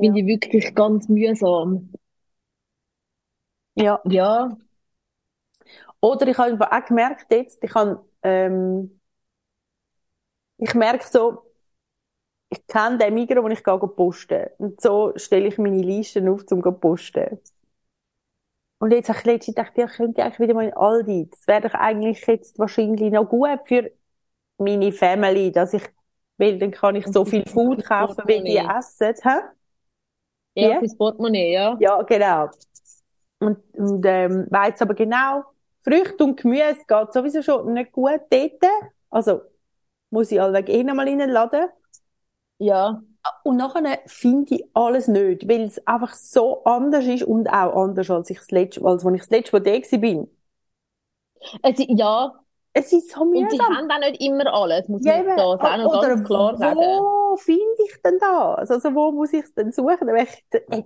Finde 0.00 0.20
ich 0.20 0.26
wirklich 0.26 0.74
ganz 0.74 1.06
mühsam. 1.10 1.90
Ja. 3.74 4.02
Ja, 4.04 4.56
Oder 6.00 6.28
ich 6.28 6.38
habe 6.38 6.72
auch 6.72 6.84
gemerkt 6.86 7.26
jetzt, 7.32 7.62
ich 7.64 7.74
habe, 7.74 8.04
ähm, 8.22 9.00
ich 10.58 10.74
merke 10.74 11.06
so, 11.06 11.42
ich 12.50 12.66
kenne 12.66 12.98
den 12.98 13.14
Migros, 13.14 13.44
wo 13.44 13.48
ich 13.48 13.62
gehe 13.64 13.78
posten. 13.78 14.46
Und 14.58 14.80
so 14.80 15.12
stelle 15.16 15.46
ich 15.48 15.58
meine 15.58 15.82
Listen 15.82 16.28
auf, 16.28 16.42
um 16.50 16.62
zu 16.62 16.72
posten. 16.72 17.38
Und 18.78 18.92
jetzt 18.92 19.08
habe 19.08 19.18
ich 19.20 19.24
letztens 19.24 19.54
gedacht, 19.56 19.72
ja, 19.78 19.86
ich 19.86 19.92
könnte 19.92 20.22
eigentlich 20.22 20.38
wieder 20.40 20.54
mal 20.54 20.66
in 20.66 20.74
Aldi. 20.74 21.28
Das 21.30 21.46
wäre 21.46 21.62
doch 21.62 21.74
eigentlich 21.74 22.26
jetzt 22.26 22.58
wahrscheinlich 22.58 23.10
noch 23.12 23.24
gut 23.28 23.60
für 23.66 23.90
meine 24.58 24.92
Family, 24.92 25.52
dass 25.52 25.74
ich, 25.74 25.82
weil 26.38 26.58
dann 26.58 26.72
kann 26.72 26.96
ich 26.96 27.08
so 27.08 27.24
viel 27.24 27.46
Food 27.46 27.84
kaufen, 27.84 28.24
wie 28.26 28.42
die 28.42 28.58
essen, 28.58 29.14
hä? 29.22 29.40
ja, 30.54 30.74
Ja. 30.74 30.76
fürs 30.76 30.96
Portemonnaie, 30.96 31.52
ja. 31.52 31.78
Ja, 31.78 32.02
genau. 32.02 32.50
Und, 33.40 33.58
und 33.74 34.04
ähm, 34.06 34.46
weiss 34.50 34.80
aber 34.82 34.94
genau, 34.94 35.44
Früchte 35.86 36.24
und 36.24 36.40
Gemüse 36.40 36.76
geht 36.88 37.12
sowieso 37.12 37.42
schon 37.42 37.74
nicht 37.74 37.92
gut 37.92 38.20
dort. 38.30 38.64
Also 39.10 39.42
muss 40.10 40.32
ich 40.32 40.40
allweg 40.40 40.68
eh 40.70 40.84
noch 40.84 40.94
mal 40.94 41.08
in 41.08 41.18
den 41.20 41.30
Laden. 41.30 41.68
Ja, 42.58 43.02
Und 43.44 43.56
nachher 43.56 44.00
finde 44.06 44.56
ich 44.56 44.64
alles 44.74 45.08
nicht, 45.08 45.48
weil 45.48 45.62
es 45.62 45.84
einfach 45.86 46.14
so 46.14 46.64
anders 46.64 47.04
ist 47.06 47.22
und 47.24 47.48
auch 47.48 47.74
anders, 47.84 48.10
als 48.10 48.28
ich 48.30 48.38
das 48.38 48.50
letzte, 48.50 48.84
als 48.84 49.04
wenn 49.04 49.14
ich 49.14 49.22
das 49.22 49.30
letzte 49.30 49.56
Mal 49.58 49.62
da 49.90 49.96
bin. 49.98 50.28
es, 51.62 51.76
ja, 51.88 52.32
Es 52.74 52.92
ist 52.92 53.10
so 53.10 53.24
und 53.32 53.50
sie 53.50 53.60
mühsam. 53.60 53.66
haben 53.70 53.90
auch 53.90 54.00
nicht 54.00 54.20
immer 54.22 54.52
alles, 54.54 54.88
muss 54.88 55.04
Ja, 55.04 55.14
man 55.26 55.28
auch 55.38 55.78
noch 55.78 55.90
Oder 55.92 56.00
ganz 56.00 56.22
klar 56.24 56.56
sagen. 56.58 56.80
wo 56.80 57.36
finde 57.36 57.64
ich 57.86 58.00
denn 58.02 58.18
das? 58.18 58.70
Also 58.70 58.94
wo 58.94 59.12
muss 59.12 59.32
ich 59.34 59.44
es 59.44 59.54
denn 59.54 59.72
suchen? 59.72 60.08
Ich, 60.16 60.44
äh, 60.52 60.82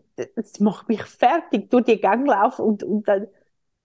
macht 0.61 0.89
mich 0.89 1.03
fertig, 1.03 1.71
durch 1.71 1.85
die 1.85 2.01
Gang 2.01 2.27
laufen 2.27 2.63
und, 2.65 2.83
und 2.83 3.07
dann, 3.09 3.29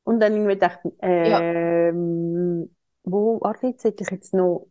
und 0.05 0.21
dann 0.21 0.33
irgendwie 0.35 0.57
dachte, 0.57 0.93
ähm, 1.01 2.75
wo, 3.05 3.41
warte, 3.41 3.67
jetzt 3.69 3.85
hätte 3.85 4.03
ich 4.05 4.11
jetzt 4.11 4.35
noch, 4.35 4.67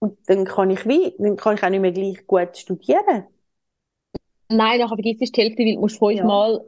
und 0.00 0.18
dann 0.28 0.44
kann 0.44 0.70
ich 0.70 0.86
wie, 0.86 1.14
dann 1.18 1.36
kann 1.36 1.54
ich 1.56 1.62
auch 1.64 1.68
nicht 1.70 1.80
mehr 1.80 1.92
gleich 1.92 2.26
gut 2.26 2.56
studieren. 2.58 3.26
Nein, 4.48 4.78
nachher 4.80 4.94
vergisst 4.96 5.20
du 5.20 5.24
die 5.32 5.40
Hälfte, 5.42 5.64
weil 5.64 5.74
du 5.74 5.80
musst 5.80 5.98
Ja. 6.08 6.22
fünfmal 6.22 6.64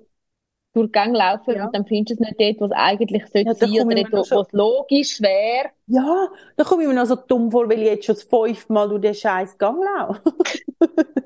durch 0.75 0.88
die 0.88 0.92
Gang 0.92 1.14
laufen 1.16 1.56
Ja. 1.56 1.62
und 1.62 1.75
dann 1.75 1.87
findest 1.87 2.20
du 2.20 2.25
es 2.25 2.30
nicht 2.30 2.40
dort, 2.40 2.61
wo 2.61 2.66
es 2.66 2.73
eigentlich 2.73 3.26
sollte 3.28 3.50
Ja, 3.50 3.54
da 3.54 3.68
sein 3.68 3.87
oder 3.88 3.96
ich 3.99 4.11
mir 4.11 4.11
dort, 4.11 4.32
noch 4.32 4.32
wo 4.32 4.42
es 4.42 4.52
logisch 4.52 5.20
wäre. 5.23 5.70
Ja, 5.87 6.28
dann 6.56 6.66
komme 6.66 6.82
ich 6.82 6.88
mir 6.88 6.94
noch 6.94 7.04
so 7.06 7.14
dumm 7.16 7.50
vor, 7.50 7.68
weil 7.68 7.78
ich 7.80 7.84
jetzt 7.87 8.06
schon 8.06 8.14
das 8.14 8.25
fünfte 8.25 8.73
Mal 8.73 8.88
durch 8.88 9.02
den 9.02 9.14
scheiß 9.14 9.58
Gang 9.58 9.78
laufe. 9.84 10.23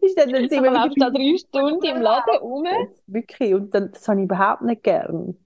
Ist 0.00 0.18
dann, 0.18 0.30
dann 0.32 0.48
sind 0.48 0.62
wir 0.62 0.70
läufst 0.70 1.00
da 1.00 1.10
drei 1.10 1.36
Stunden 1.36 1.84
im 1.84 2.00
Laden 2.02 2.36
rum. 2.38 2.64
Wirklich. 3.06 3.54
Und 3.54 3.74
dann, 3.74 3.92
das 3.92 4.06
habe 4.08 4.20
ich 4.20 4.24
überhaupt 4.24 4.62
nicht 4.62 4.82
gern. 4.82 5.36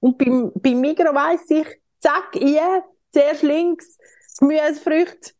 Und 0.00 0.18
beim, 0.18 0.52
beim 0.54 0.80
Migros 0.80 1.14
weiss 1.14 1.50
ich, 1.50 1.66
zack, 1.98 2.36
ein, 2.36 2.82
zuerst 3.12 3.42
links, 3.42 3.98
Gemüse, 4.38 4.74
Früchte, 4.82 5.32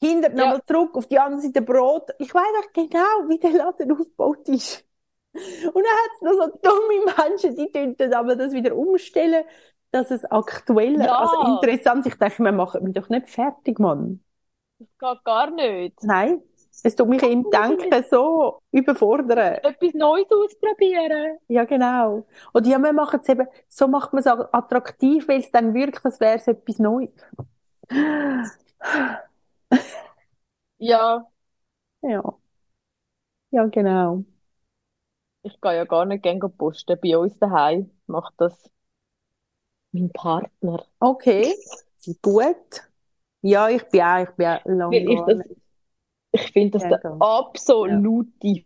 hinter 0.00 0.30
Ja. 0.30 0.36
nochmal 0.36 0.62
zurück, 0.66 0.96
auf 0.96 1.06
die 1.08 1.18
andere 1.18 1.40
Seite 1.40 1.62
Brot. 1.62 2.10
Ich 2.18 2.32
weiss 2.34 2.42
auch 2.64 2.72
genau, 2.72 3.28
wie 3.28 3.38
der 3.38 3.50
Laden 3.52 3.92
aufgebaut 3.92 4.48
ist. 4.48 4.84
Und 5.34 5.74
dann 5.74 5.84
hat 5.84 6.10
es 6.16 6.22
noch 6.22 6.32
so 6.32 6.58
dumme 6.62 7.14
Menschen, 7.28 7.56
die 7.56 7.96
dann 7.96 8.12
aber 8.14 8.36
das 8.36 8.52
wieder 8.52 8.76
umstellen. 8.76 9.44
dass 9.90 10.10
es 10.10 10.22
aktueller, 10.26 11.06
Ja. 11.06 11.18
also 11.18 11.54
interessant, 11.54 12.06
ich 12.06 12.14
denke, 12.16 12.42
wir 12.44 12.52
machen 12.52 12.84
mich 12.84 12.92
doch 12.94 13.08
nicht 13.08 13.26
fertig, 13.30 13.78
Mann. 13.78 14.22
Das 14.78 14.88
geht 14.98 15.24
gar 15.24 15.50
nicht. 15.50 16.02
Nein, 16.02 16.42
es 16.82 16.94
tut 16.96 17.08
mich 17.08 17.22
im 17.22 17.48
Denken 17.50 18.04
so 18.10 18.60
überfordern. 18.70 19.58
Etwas 19.62 19.94
Neues 19.94 20.26
ausprobieren. 20.30 21.38
Ja, 21.48 21.64
genau. 21.64 22.26
Und 22.52 22.66
ja, 22.66 22.78
wir 22.78 22.92
machen 22.92 23.20
es 23.22 23.28
eben, 23.28 23.46
so 23.68 23.88
macht 23.88 24.12
man 24.12 24.20
es 24.20 24.26
attraktiv, 24.26 25.26
weil 25.28 25.40
es 25.40 25.50
dann 25.50 25.74
wirkt, 25.74 26.04
als 26.04 26.20
wäre 26.20 26.36
es 26.36 26.46
etwas 26.46 26.78
Neues. 26.78 27.10
Ja, 30.78 31.28
Ja. 32.02 32.38
Ja, 33.50 33.66
genau. 33.66 34.24
ich 35.42 35.60
gehe 35.60 35.74
ja 35.74 35.84
gar 35.84 36.04
nicht 36.04 36.22
gerne 36.22 36.48
posten. 36.48 36.96
Bei 37.02 37.18
uns 37.18 37.36
daheim 37.40 37.90
macht 38.06 38.34
das 38.36 38.70
mein 39.92 40.10
Partner. 40.12 40.86
Okay, 41.00 41.54
gut. 42.22 42.82
Ja, 43.42 43.68
ich 43.68 43.84
bin 43.88 44.02
auch, 44.02 44.22
ich 44.22 44.30
bin 44.36 44.46
auch 44.46 44.64
lange 44.66 45.00
Weil 45.00 45.08
ich 45.10 45.24
das. 45.24 45.38
Ich 46.44 46.52
finde 46.52 46.78
das 46.78 46.82
Ja, 46.84 46.96
der 46.98 47.16
absolute 47.20 48.64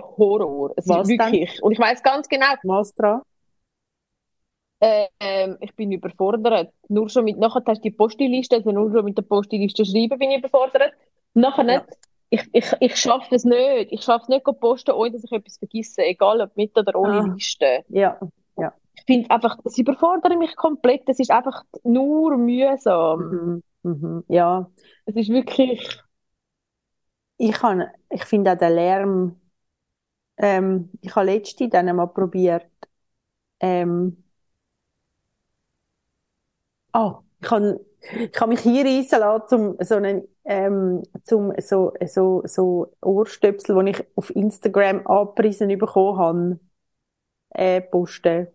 Horror. 0.00 0.72
Es 0.76 0.88
Was 0.88 1.08
ist 1.08 1.18
denn? 1.18 1.32
wirklich. 1.32 1.62
Und 1.62 1.72
ich 1.72 1.78
weiß 1.78 2.02
ganz 2.02 2.28
genau, 2.28 2.46
Was 2.64 2.94
dran? 2.94 3.22
ähm, 4.80 5.56
ich 5.60 5.74
bin 5.74 5.92
überfordert. 5.92 6.72
Nur 6.88 7.08
schon 7.08 7.24
mit, 7.24 7.38
nachher 7.38 7.62
hast 7.66 7.78
du 7.78 7.82
die 7.90 7.96
Postiliste, 7.96 8.56
also 8.56 8.70
nur 8.72 8.90
schon 8.92 9.04
mit 9.04 9.16
der 9.16 9.22
Postiliste 9.22 9.84
schreiben 9.84 10.18
bin 10.18 10.30
ich 10.30 10.38
überfordert. 10.38 10.92
Nachher 11.34 11.64
Ja. 11.66 11.78
nicht. 11.80 11.88
Ich, 12.30 12.42
ich, 12.52 12.66
ich 12.80 12.96
schaffe 12.96 13.34
es 13.34 13.44
nicht. 13.44 13.92
Ich 13.92 14.02
schaffe 14.02 14.24
es 14.24 14.28
nicht, 14.28 14.44
posten, 14.60 14.90
ohne 14.92 15.12
dass 15.12 15.24
ich 15.24 15.32
etwas 15.32 15.56
vergesse. 15.58 16.02
Egal 16.04 16.40
ob 16.40 16.56
mit 16.56 16.76
oder 16.76 16.94
ohne 16.98 17.20
Ah. 17.20 17.32
Liste. 17.34 17.84
Ja, 17.88 18.18
Ich 18.96 19.04
finde 19.06 19.30
einfach, 19.30 19.56
das 19.62 19.78
überfordert 19.78 20.36
mich 20.38 20.54
komplett. 20.56 21.08
Das 21.08 21.18
ist 21.20 21.30
einfach 21.30 21.62
nur 21.84 22.36
mühsam. 22.36 23.62
mhm. 23.82 23.90
Mhm. 23.90 24.24
Ja. 24.28 24.70
Es 25.04 25.14
ist 25.16 25.28
wirklich, 25.28 26.02
Ich 27.36 27.62
ich 28.10 28.24
finde 28.24 28.52
auch 28.52 28.58
den 28.58 28.72
Lärm, 28.74 29.40
ähm, 30.38 30.90
ich 31.02 31.14
habe 31.16 31.26
letztens 31.26 31.70
dann 31.70 31.88
einmal 31.88 32.08
probiert, 32.08 32.66
ähm, 33.60 34.24
oh, 36.92 37.18
ich 37.40 37.48
kann, 37.48 37.78
ich 38.00 38.32
mich 38.46 38.60
hier 38.60 38.84
reissen 38.84 39.20
lassen, 39.20 39.48
zum, 39.48 39.76
so 39.80 39.94
einen, 39.96 40.22
ähm, 40.44 41.02
zum, 41.24 41.52
so, 41.60 41.92
so, 42.06 42.42
so 42.46 42.92
Ohrstöpsel, 43.02 43.84
die 43.84 43.90
ich 43.92 44.04
auf 44.16 44.34
Instagram 44.34 45.06
angepriesen 45.06 45.68
bekommen 45.78 46.18
habe, 46.18 46.60
äh, 47.50 47.80
posten. 47.82 48.48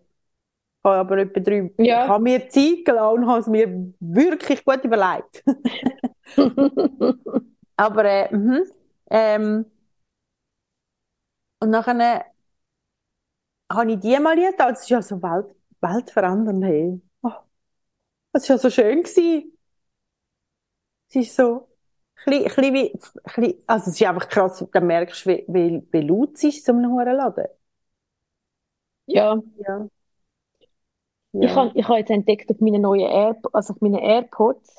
Ich 0.81 0.85
habe 0.89 0.97
aber 0.97 1.17
etwa 1.19 1.39
drei, 1.41 1.71
Ja. 1.77 1.99
ich 2.01 2.07
habe 2.07 2.23
mir 2.23 2.49
Zeit 2.49 2.85
gelassen 2.85 3.19
und 3.23 3.27
habe 3.27 3.39
es 3.41 3.47
mir 3.47 3.93
wirklich 3.99 4.65
gut 4.65 4.83
überlegt. 4.85 5.43
Aber, 7.79 8.05
äh, 8.05 8.35
mhm. 8.35 8.63
Ähm, 9.09 9.65
und 11.59 11.69
nachher 11.69 12.25
habe 13.71 13.91
ich 13.93 13.99
die 13.99 14.19
mal 14.19 14.35
getan. 14.35 14.69
Das 14.73 14.81
ist 14.83 14.89
ja 14.89 15.01
so 15.01 15.21
Welt, 15.21 15.55
weltverändernd, 15.81 16.63
hey. 16.65 17.01
Oh, 17.23 17.31
das 18.33 18.43
ist 18.43 18.49
ja 18.49 18.57
so 18.57 18.69
schön 18.69 19.03
gewesen. 19.03 19.53
Es 21.09 21.15
ist 21.15 21.35
so, 21.35 21.67
ein 22.25 22.43
bisschen, 22.43 22.73
wie, 22.73 22.91
bisschen, 23.23 23.63
also 23.67 23.89
es 23.91 23.99
ist 23.99 24.07
einfach 24.07 24.29
krass, 24.29 24.65
dann 24.71 24.87
merkst 24.87 25.25
du, 25.25 25.29
wie, 25.29 25.45
wie, 25.47 25.87
wie 25.91 26.01
laut 26.01 26.35
es 26.35 26.43
ist 26.43 26.57
in 26.59 26.63
so 26.65 26.71
einem 26.73 26.91
hohen 26.91 27.05
Laden. 27.15 27.45
ja. 29.07 29.35
Ja. 29.65 29.89
Ich 31.33 31.49
Ja. 31.49 31.55
habe 31.55 31.71
ich 31.77 31.85
habe 31.87 31.97
jetzt 31.99 32.11
entdeckt 32.11 32.51
auf 32.51 32.59
meinen 32.59 32.81
neuen 32.83 33.01
Air, 33.09 33.35
also 33.53 33.73
auf 33.73 33.81
meinen 33.81 33.95
AirPods. 33.99 34.77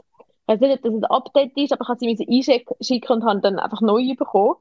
Ich 0.50 0.60
weiß 0.60 0.60
nicht, 0.62 0.78
ob 0.78 0.82
das 0.82 0.94
ein 0.94 1.04
Update 1.04 1.56
ist, 1.56 1.72
aber 1.72 1.82
ich 1.82 1.88
habe 1.88 2.16
sie 2.16 2.26
einschicken 2.28 3.12
und 3.12 3.24
habe 3.24 3.40
dann 3.40 3.60
einfach 3.60 3.80
neu 3.82 4.14
bekommen. 4.16 4.56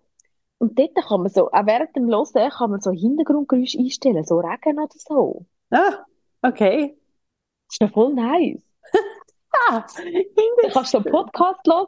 Und 0.60 0.78
dort 0.78 0.94
kann 0.94 1.22
man 1.22 1.32
so, 1.32 1.50
auch 1.50 1.66
während 1.66 1.96
dem 1.96 2.08
Hören, 2.08 2.52
kann 2.52 2.70
man 2.70 2.80
so 2.80 2.92
Hintergrundgeräusche 2.92 3.80
einstellen, 3.80 4.24
so 4.24 4.38
Regen 4.38 4.78
oder 4.78 4.88
so. 4.94 5.46
Ah, 5.72 6.06
okay. 6.44 6.96
Das 7.68 7.74
ist 7.76 7.82
ja 7.82 7.88
voll 7.88 8.14
nice. 8.14 8.62
Ah, 9.68 9.84
Dann 9.96 10.72
kannst 10.72 10.94
du 10.94 11.00
so 11.00 11.04
einen 11.04 11.12
Podcast 11.12 11.62
hören 11.66 11.88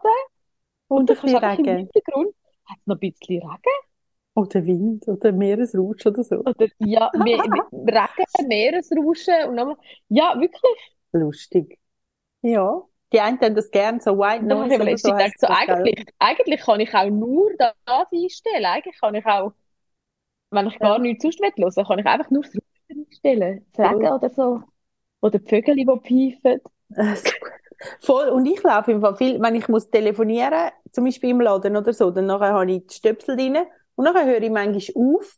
und 0.87 1.01
ein 1.01 1.05
dann 1.05 1.17
kannst 1.17 1.33
du 1.35 1.41
einfach 1.43 1.57
im. 1.59 1.77
Hintergrund, 1.77 2.35
hat 2.65 2.77
es 2.79 2.87
noch 2.87 2.95
ein 2.95 2.99
bisschen 2.99 3.39
Regen? 3.43 3.77
Oder 4.33 4.65
Wind, 4.65 5.07
oder 5.07 5.31
Meeresrausch 5.31 6.05
oder 6.07 6.23
so. 6.23 6.37
Oder, 6.37 6.67
ja, 6.79 7.11
me, 7.13 7.37
me, 7.37 7.61
Regen, 7.71 8.47
Meeresrauschen 8.47 9.49
und 9.49 9.55
nochmal, 9.55 9.77
ja, 10.09 10.33
wirklich. 10.39 10.95
Lustig. 11.13 11.77
Ja. 12.41 12.81
Die 13.13 13.19
einen 13.21 13.39
haben 13.41 13.55
das 13.55 13.71
gern, 13.71 13.99
so 13.99 14.17
White 14.17 14.45
ich 14.47 14.47
Noise 14.47 14.83
oder 14.83 14.97
so 14.97 15.11
gedacht, 15.11 15.33
so, 15.39 15.47
eigentlich, 15.47 16.05
eigentlich 16.19 16.61
kann 16.61 16.79
ich 16.79 16.93
auch 16.93 17.09
nur 17.09 17.51
das 17.57 17.73
einstellen. 18.11 18.65
Eigentlich 18.65 18.99
kann 18.99 19.15
ich 19.15 19.25
auch, 19.25 19.53
wenn 20.51 20.67
ich 20.67 20.79
gar 20.79 20.99
nichts 20.99 21.23
sonst 21.23 21.39
hören 21.41 21.53
will, 21.57 21.85
kann 21.85 21.99
ich 21.99 22.05
einfach 22.05 22.29
nur 22.31 22.43
das 22.43 22.55
Rauschen 22.55 23.07
einstellen. 23.07 23.65
Regen 23.83 24.07
Voll. 24.07 24.11
oder 24.11 24.29
so. 24.29 24.63
Oder 25.21 25.39
die 25.39 25.49
Vögel, 25.49 25.75
die 25.75 25.85
pfeifen. 25.85 26.61
So 26.89 27.31
gut. 27.39 27.51
Voll. 28.01 28.29
Und 28.29 28.45
ich 28.45 28.61
laufe 28.63 28.91
im 28.91 29.01
Fall 29.01 29.15
viel, 29.15 29.41
wenn 29.41 29.55
ich 29.55 29.67
muss 29.67 29.89
telefonieren, 29.89 30.71
zum 30.91 31.05
Beispiel 31.05 31.31
im 31.31 31.41
Laden 31.41 31.75
oder 31.77 31.93
so, 31.93 32.11
dann 32.11 32.25
nachher 32.27 32.53
habe 32.53 32.71
ich 32.71 32.87
die 32.87 32.93
Stöpsel 32.95 33.35
drin 33.37 33.57
und 33.95 34.05
nachher 34.05 34.25
höre 34.25 34.41
ich 34.41 34.51
manchmal 34.51 35.05
auf, 35.17 35.37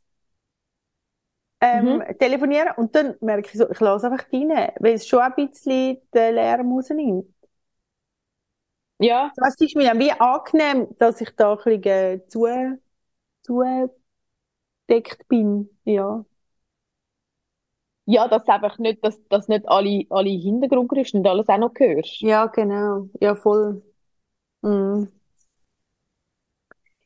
ähm, 1.61 2.01
Mhm. 2.01 2.07
telefonieren 2.19 2.69
und 2.77 2.95
dann 2.95 3.15
merke 3.21 3.47
ich 3.51 3.57
so, 3.57 3.69
ich 3.69 3.79
lasse 3.79 4.07
einfach 4.11 4.25
rein, 4.33 4.49
weil 4.79 4.93
es 4.95 5.07
schon 5.07 5.19
ein 5.19 5.33
bisschen 5.35 5.97
den 6.13 6.35
Lärm 6.35 6.71
rausnimmt. 6.71 7.27
Ja, 9.07 9.33
Das 9.35 9.55
ist 9.59 9.75
mir 9.75 9.93
wie 9.99 10.11
angenehm, 10.11 10.87
dass 10.99 11.21
ich 11.21 11.29
da 11.35 11.53
ein 11.53 11.57
bisschen 11.63 11.83
äh, 11.83 12.27
zu, 12.27 12.47
zugedeckt 13.41 15.27
bin. 15.27 15.69
Ja. 15.85 16.25
ja, 18.05 18.27
dass 18.27 18.47
einfach 18.47 18.77
nicht, 18.79 19.03
dass, 19.03 19.19
dass 19.29 19.47
nicht 19.47 19.67
alle, 19.67 20.05
alle 20.09 20.29
Hintergrundgeräusche 20.29 21.17
und 21.17 21.27
alles 21.27 21.47
auch 21.49 21.57
noch 21.57 21.73
hörst. 21.77 22.21
Ja, 22.21 22.47
genau. 22.47 23.09
Ja, 23.19 23.35
voll. 23.35 23.83
Mhm. 24.61 25.09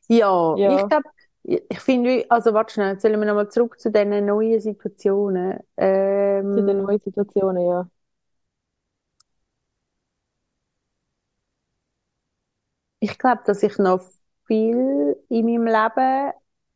Ja, 0.08 0.58
Ja. 0.58 0.68
ich 0.68 0.86
glaube, 0.88 1.08
ich 1.42 1.80
finde, 1.80 2.24
also 2.30 2.52
warte 2.54 2.74
schnell, 2.74 2.92
jetzt 2.92 3.02
sollen 3.02 3.18
wir 3.20 3.26
nochmal 3.26 3.50
zurück 3.50 3.78
zu 3.80 3.90
diesen 3.90 4.26
neuen 4.26 4.60
Situationen. 4.60 5.58
Zu 6.52 6.62
den 6.62 6.76
Ähm, 6.76 6.82
neuen 6.82 7.00
Situationen, 7.00 7.64
ja. 7.66 7.88
Ich 13.00 13.18
glaube, 13.18 13.42
dass 13.46 13.62
ich 13.62 13.78
noch 13.78 14.00
viel 14.46 15.16
in 15.28 15.44
meinem 15.46 15.66
Leben, 15.66 16.32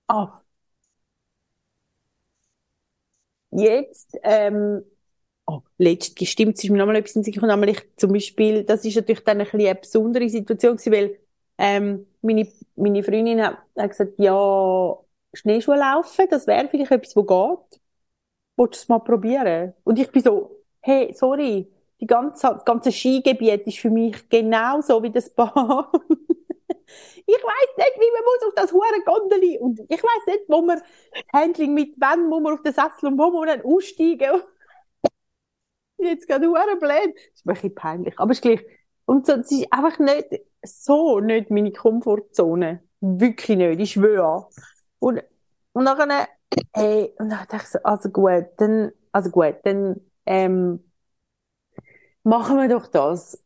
ah, 0.08 0.42
jetzt, 3.50 4.16
ähm, 4.22 4.82
oh, 5.46 5.60
letztens, 5.78 6.28
stimmt, 6.30 6.56
es 6.58 6.64
ist 6.64 6.70
mir 6.70 6.78
nochmal 6.78 6.96
etwas 6.96 7.16
in 7.16 7.24
Sinn 7.24 7.34
nämlich 7.46 7.80
zum 7.96 8.12
Beispiel, 8.12 8.64
das 8.64 8.84
ist 8.84 8.96
natürlich 8.96 9.24
dann 9.24 9.40
ein 9.40 9.44
bisschen 9.46 9.60
eine 9.60 9.74
besondere 9.76 10.28
Situation 10.28 10.76
gewesen, 10.76 10.92
weil, 10.92 11.18
ähm, 11.58 12.06
meine, 12.22 12.48
meine 12.76 13.02
Freundin 13.02 13.42
hat, 13.44 13.58
hat 13.76 13.90
gesagt, 13.90 14.12
ja, 14.18 14.98
Schneeschuhe 15.34 15.76
laufen, 15.78 16.26
das 16.30 16.46
wäre 16.46 16.68
vielleicht 16.68 16.90
etwas, 16.92 17.16
wo 17.16 17.24
geht. 17.24 17.80
Willst 18.56 18.74
du 18.82 18.84
es 18.84 18.88
mal 18.88 18.98
probieren? 19.00 19.74
Und 19.84 19.98
ich 19.98 20.10
bin 20.12 20.22
so, 20.22 20.56
hey, 20.82 21.12
sorry, 21.14 21.68
die 22.02 22.06
ganze, 22.09 22.49
das 22.49 22.64
ganze 22.64 22.90
Skigebiet 22.90 23.64
ist 23.66 23.78
für 23.78 23.88
mich 23.88 24.28
genauso 24.28 25.02
wie 25.02 25.11
das 25.11 25.30
Bahn. 25.30 25.87
Ich 27.25 27.37
weiß 27.37 27.76
nicht, 27.78 27.97
wie 27.97 28.12
man 28.12 28.23
muss 28.25 28.49
auf 28.49 28.54
das 28.54 28.73
hure 28.73 29.02
Gondeli 29.06 29.59
und 29.59 29.80
ich 29.80 30.02
weiß 30.02 30.26
nicht, 30.26 30.40
wo 30.49 30.61
man 30.61 30.78
das 30.78 30.85
Handling 31.32 31.73
mit 31.73 31.94
wann 31.97 32.28
muss 32.28 32.42
man 32.42 32.52
auf 32.52 32.62
den 32.62 32.75
Sessel 32.75 33.06
und 33.06 33.18
wo 33.18 33.30
muss 33.30 33.47
man 33.47 33.61
dann 33.61 33.64
aussteigen. 33.64 34.42
Jetzt 35.99 36.28
gerade 36.28 36.49
hure 36.49 36.76
blöd. 36.78 37.14
Das 37.14 37.35
ist 37.35 37.47
ein 37.47 37.54
bisschen 37.54 37.75
peinlich, 37.75 38.18
aber 38.18 38.32
ist 38.32 38.42
gleich. 38.42 38.61
Und 39.06 39.25
so, 39.26 39.35
es 39.35 39.50
ist 39.50 39.73
einfach 39.73 39.99
nicht 40.00 40.42
so 40.62 41.21
nicht 41.21 41.50
meine 41.50 41.73
Komfortzone. 41.73 42.82
Wirklich 43.00 43.56
nicht, 43.56 43.80
ich 43.80 43.92
schwöre. 43.92 44.49
Und, 44.99 45.23
und 45.73 45.85
dann, 45.87 46.26
hey, 46.75 47.14
und 47.18 47.30
dann 47.30 47.47
dachte 47.49 47.56
ich 47.56 47.68
so, 47.68 47.78
also 47.85 48.11
gut, 48.11 48.49
dann, 48.59 48.92
also 49.12 49.30
gut, 49.30 49.56
dann, 49.64 50.00
ähm, 50.26 50.91
machen 52.24 52.56
wir 52.58 52.68
doch 52.68 52.86
das. 52.88 53.42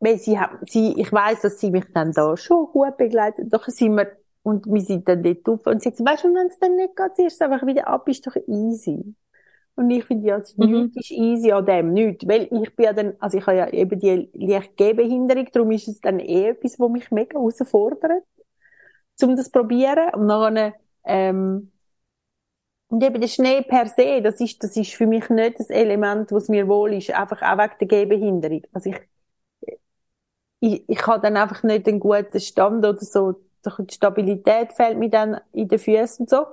Weil 0.00 0.18
sie 0.18 0.38
hat, 0.38 0.50
sie, 0.68 0.94
ich 1.00 1.12
weiss, 1.12 1.40
dass 1.42 1.58
sie 1.58 1.70
mich 1.70 1.84
dann 1.92 2.12
da 2.12 2.36
schon 2.36 2.66
gut 2.66 2.96
begleitet. 2.96 3.52
Doch 3.52 3.66
sind 3.66 3.96
wir, 3.96 4.12
und 4.42 4.66
wir 4.66 4.80
sind 4.80 5.08
dann 5.08 5.22
dort 5.22 5.48
auf 5.48 5.66
und 5.66 5.82
sie 5.82 5.90
sagt, 5.90 6.08
weißt 6.08 6.24
du, 6.24 6.34
wenn 6.34 6.46
es 6.46 6.58
dann 6.58 6.76
nicht 6.76 6.96
geht, 6.96 7.16
ziehst 7.16 7.40
du 7.40 7.44
einfach 7.46 7.66
wieder 7.66 7.88
ab, 7.88 8.08
ist 8.08 8.26
doch 8.26 8.36
easy. 8.46 9.14
Und 9.76 9.90
ich 9.90 10.04
finde, 10.04 10.28
ja, 10.28 10.42
Mhm. 10.56 10.92
nichts 10.92 10.96
ist 10.96 11.10
easy 11.12 11.52
an 11.52 11.66
dem, 11.66 11.92
nichts. 11.92 12.26
Weil 12.28 12.44
ich 12.50 12.76
bin 12.76 12.86
ja 12.86 12.92
dann, 12.92 13.14
also 13.20 13.38
ich 13.38 13.46
habe 13.46 13.58
ja 13.58 13.68
eben 13.70 13.98
die 13.98 14.30
leicht 14.34 14.76
Gehbehinderung, 14.76 15.48
darum 15.52 15.70
ist 15.72 15.88
es 15.88 16.00
dann 16.00 16.20
eh 16.20 16.48
etwas, 16.50 16.78
was 16.80 16.90
mich 16.90 17.10
mega 17.10 17.38
herausfordert, 17.38 18.24
um 19.22 19.36
das 19.36 19.46
zu 19.46 19.52
probieren. 19.52 20.14
Und 20.14 20.28
dann, 20.28 20.72
ähm, 21.04 21.72
Und 22.88 23.02
eben 23.04 23.20
der 23.20 23.28
Schnee 23.28 23.62
per 23.62 23.86
se, 23.88 24.22
das 24.22 24.40
ist, 24.40 24.62
das 24.64 24.76
ist 24.76 24.94
für 24.94 25.06
mich 25.06 25.28
nicht 25.30 25.58
das 25.60 25.70
Element, 25.70 26.32
was 26.32 26.48
mir 26.48 26.68
wohl 26.68 26.94
ist, 26.94 27.10
einfach 27.10 27.42
auch 27.42 27.58
wegen 27.58 27.74
der 27.80 27.88
Gehbehinderung. 27.88 28.62
Also 28.72 28.90
ich, 28.90 29.00
ich, 30.60 30.88
ich 30.88 31.06
habe 31.06 31.20
dann 31.22 31.36
einfach 31.36 31.62
nicht 31.62 31.86
einen 31.88 32.00
guten 32.00 32.40
Stand 32.40 32.84
oder 32.84 32.98
so. 33.00 33.40
Die 33.66 33.94
Stabilität 33.94 34.72
fehlt 34.72 34.98
mir 34.98 35.10
dann 35.10 35.40
in 35.52 35.68
den 35.68 35.78
Füßen 35.78 36.24
und 36.24 36.30
so. 36.30 36.46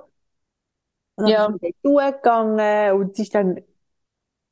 Und 1.16 1.26
dann 1.26 1.34
Ja. 1.34 1.56
bin 1.58 1.58
ich 1.70 1.76
dort 1.82 2.22
gegangen 2.22 2.92
und 3.00 3.12
es 3.12 3.18
ist 3.20 3.34
dann 3.34 3.60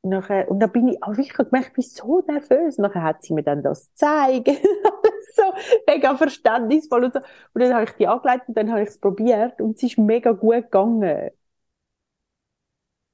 nachher, 0.02 0.50
und 0.50 0.60
dann 0.60 0.72
bin 0.72 0.88
ich 0.88 1.02
auch 1.02 1.16
wirklich 1.16 1.32
gemerkt, 1.34 1.68
ich 1.70 1.74
bin 1.74 1.84
so 1.84 2.22
nervös. 2.28 2.78
Nachher 2.78 3.02
hat 3.02 3.24
sie 3.24 3.34
mir 3.34 3.42
dann 3.44 3.62
das 3.62 3.88
gezeigt. 3.90 4.48
so 5.36 5.42
mega 5.88 6.16
verständnisvoll 6.16 7.04
und 7.06 7.14
so. 7.14 7.20
Und 7.54 7.62
dann 7.62 7.74
habe 7.74 7.84
ich 7.84 7.92
die 7.92 8.08
angelegt 8.08 8.48
und 8.48 8.56
dann 8.58 8.70
habe 8.72 8.82
ich 8.82 8.90
es 8.90 8.98
probiert 9.00 9.60
und 9.60 9.76
es 9.78 9.82
ist 9.84 9.98
mega 9.98 10.32
gut 10.32 10.64
gegangen. 10.64 11.30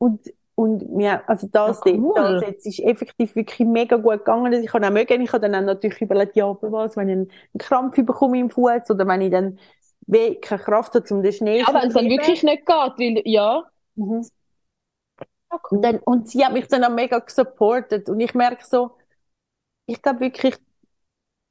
Und, 0.00 0.32
und 0.56 0.90
mir, 0.96 1.28
also 1.30 1.48
das, 1.48 1.82
Ja, 1.84 1.92
cool. 2.00 2.14
das 2.14 2.40
jetzt 2.40 2.66
ist 2.66 2.80
effektiv 2.80 3.36
wirklich 3.36 3.68
mega 3.68 3.96
gut 3.98 4.20
gegangen. 4.20 4.52
Ich 4.54 4.70
kann 4.72 4.84
auch 4.84 4.90
mögen, 4.92 5.22
ich 5.22 5.32
habe 5.32 5.42
dann 5.50 5.56
auch 5.56 5.66
natürlich 5.66 6.02
überlegt, 6.02 6.36
ja, 6.36 6.56
was, 6.62 6.96
wenn 6.98 7.10
ich 7.10 7.16
einen 7.16 7.32
Krampf 7.58 7.96
bekomme 7.96 8.40
im 8.40 8.50
Fuß 8.50 8.90
oder 8.90 9.06
wenn 9.08 9.22
ich 9.22 9.32
dann 9.32 9.58
wie 10.08 10.36
keine 10.40 10.62
Kraft 10.62 10.94
habe, 10.96 11.14
um 11.14 11.22
den 11.24 11.32
Schnee 11.34 11.66
Ja, 11.66 11.74
wenn 11.74 11.88
es 11.88 11.94
dann 11.94 12.08
zu 12.08 12.10
wirklich 12.10 12.42
nicht 12.42 12.66
geht, 12.66 12.98
weil, 12.98 13.22
ja. 13.26 13.64
Mhm. 13.96 14.22
Ja, 15.52 15.58
Und, 15.70 15.82
dann, 15.84 15.98
und 16.00 16.28
sie 16.28 16.44
hat 16.44 16.52
mich 16.52 16.66
dann 16.68 16.84
auch 16.84 16.90
mega 16.90 17.18
gesupportet. 17.18 18.08
Und 18.08 18.20
ich 18.20 18.34
merke 18.34 18.64
so, 18.66 18.96
ich 19.86 20.02
glaube 20.02 20.20
wirklich, 20.22 20.56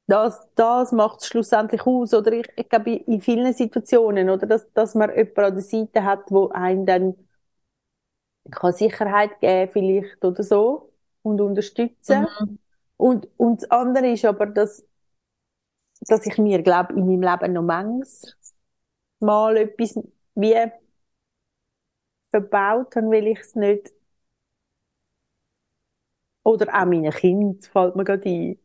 das, 0.06 0.40
das 0.56 0.92
macht 0.92 1.20
es 1.22 1.28
schlussendlich 1.28 1.82
aus. 1.86 2.14
Oder 2.14 2.32
ich, 2.32 2.46
ich 2.56 2.68
glaube, 2.68 2.92
in, 2.92 3.20
vielen 3.20 3.52
Situationen, 3.54 4.30
oder, 4.30 4.46
dass, 4.46 4.72
dass 4.72 4.94
man 4.94 5.10
jemanden 5.10 5.40
an 5.40 5.54
der 5.54 5.62
Seite 5.62 6.04
hat, 6.04 6.30
wo 6.30 6.48
einem 6.50 6.86
dann 6.86 7.14
kann 8.50 8.72
Sicherheit 8.72 9.40
geben, 9.40 9.70
vielleicht, 9.72 10.24
oder 10.24 10.42
so, 10.42 10.92
und 11.22 11.40
unterstützen. 11.40 12.26
Mhm. 12.40 12.58
Und, 12.96 13.28
und 13.36 13.62
das 13.62 13.70
andere 13.70 14.10
ist 14.12 14.24
aber, 14.24 14.46
dass, 14.46 14.86
dass 16.02 16.26
ich 16.26 16.38
mir, 16.38 16.62
glaube 16.62 16.94
in 16.94 17.06
meinem 17.06 17.22
Leben 17.22 17.52
noch 17.54 17.62
manches 17.62 18.36
Mal 19.20 19.56
etwas 19.58 19.98
wie 20.34 20.54
verbaut 22.32 22.96
habe, 22.96 23.06
weil 23.10 23.28
ich 23.28 23.38
es 23.40 23.54
nicht 23.54 23.92
oder 26.42 26.68
auch 26.74 26.86
meinen 26.86 27.10
Kind 27.12 27.66
fällt 27.66 27.96
mir 27.96 28.04
gerade 28.04 28.28
ein. 28.28 28.58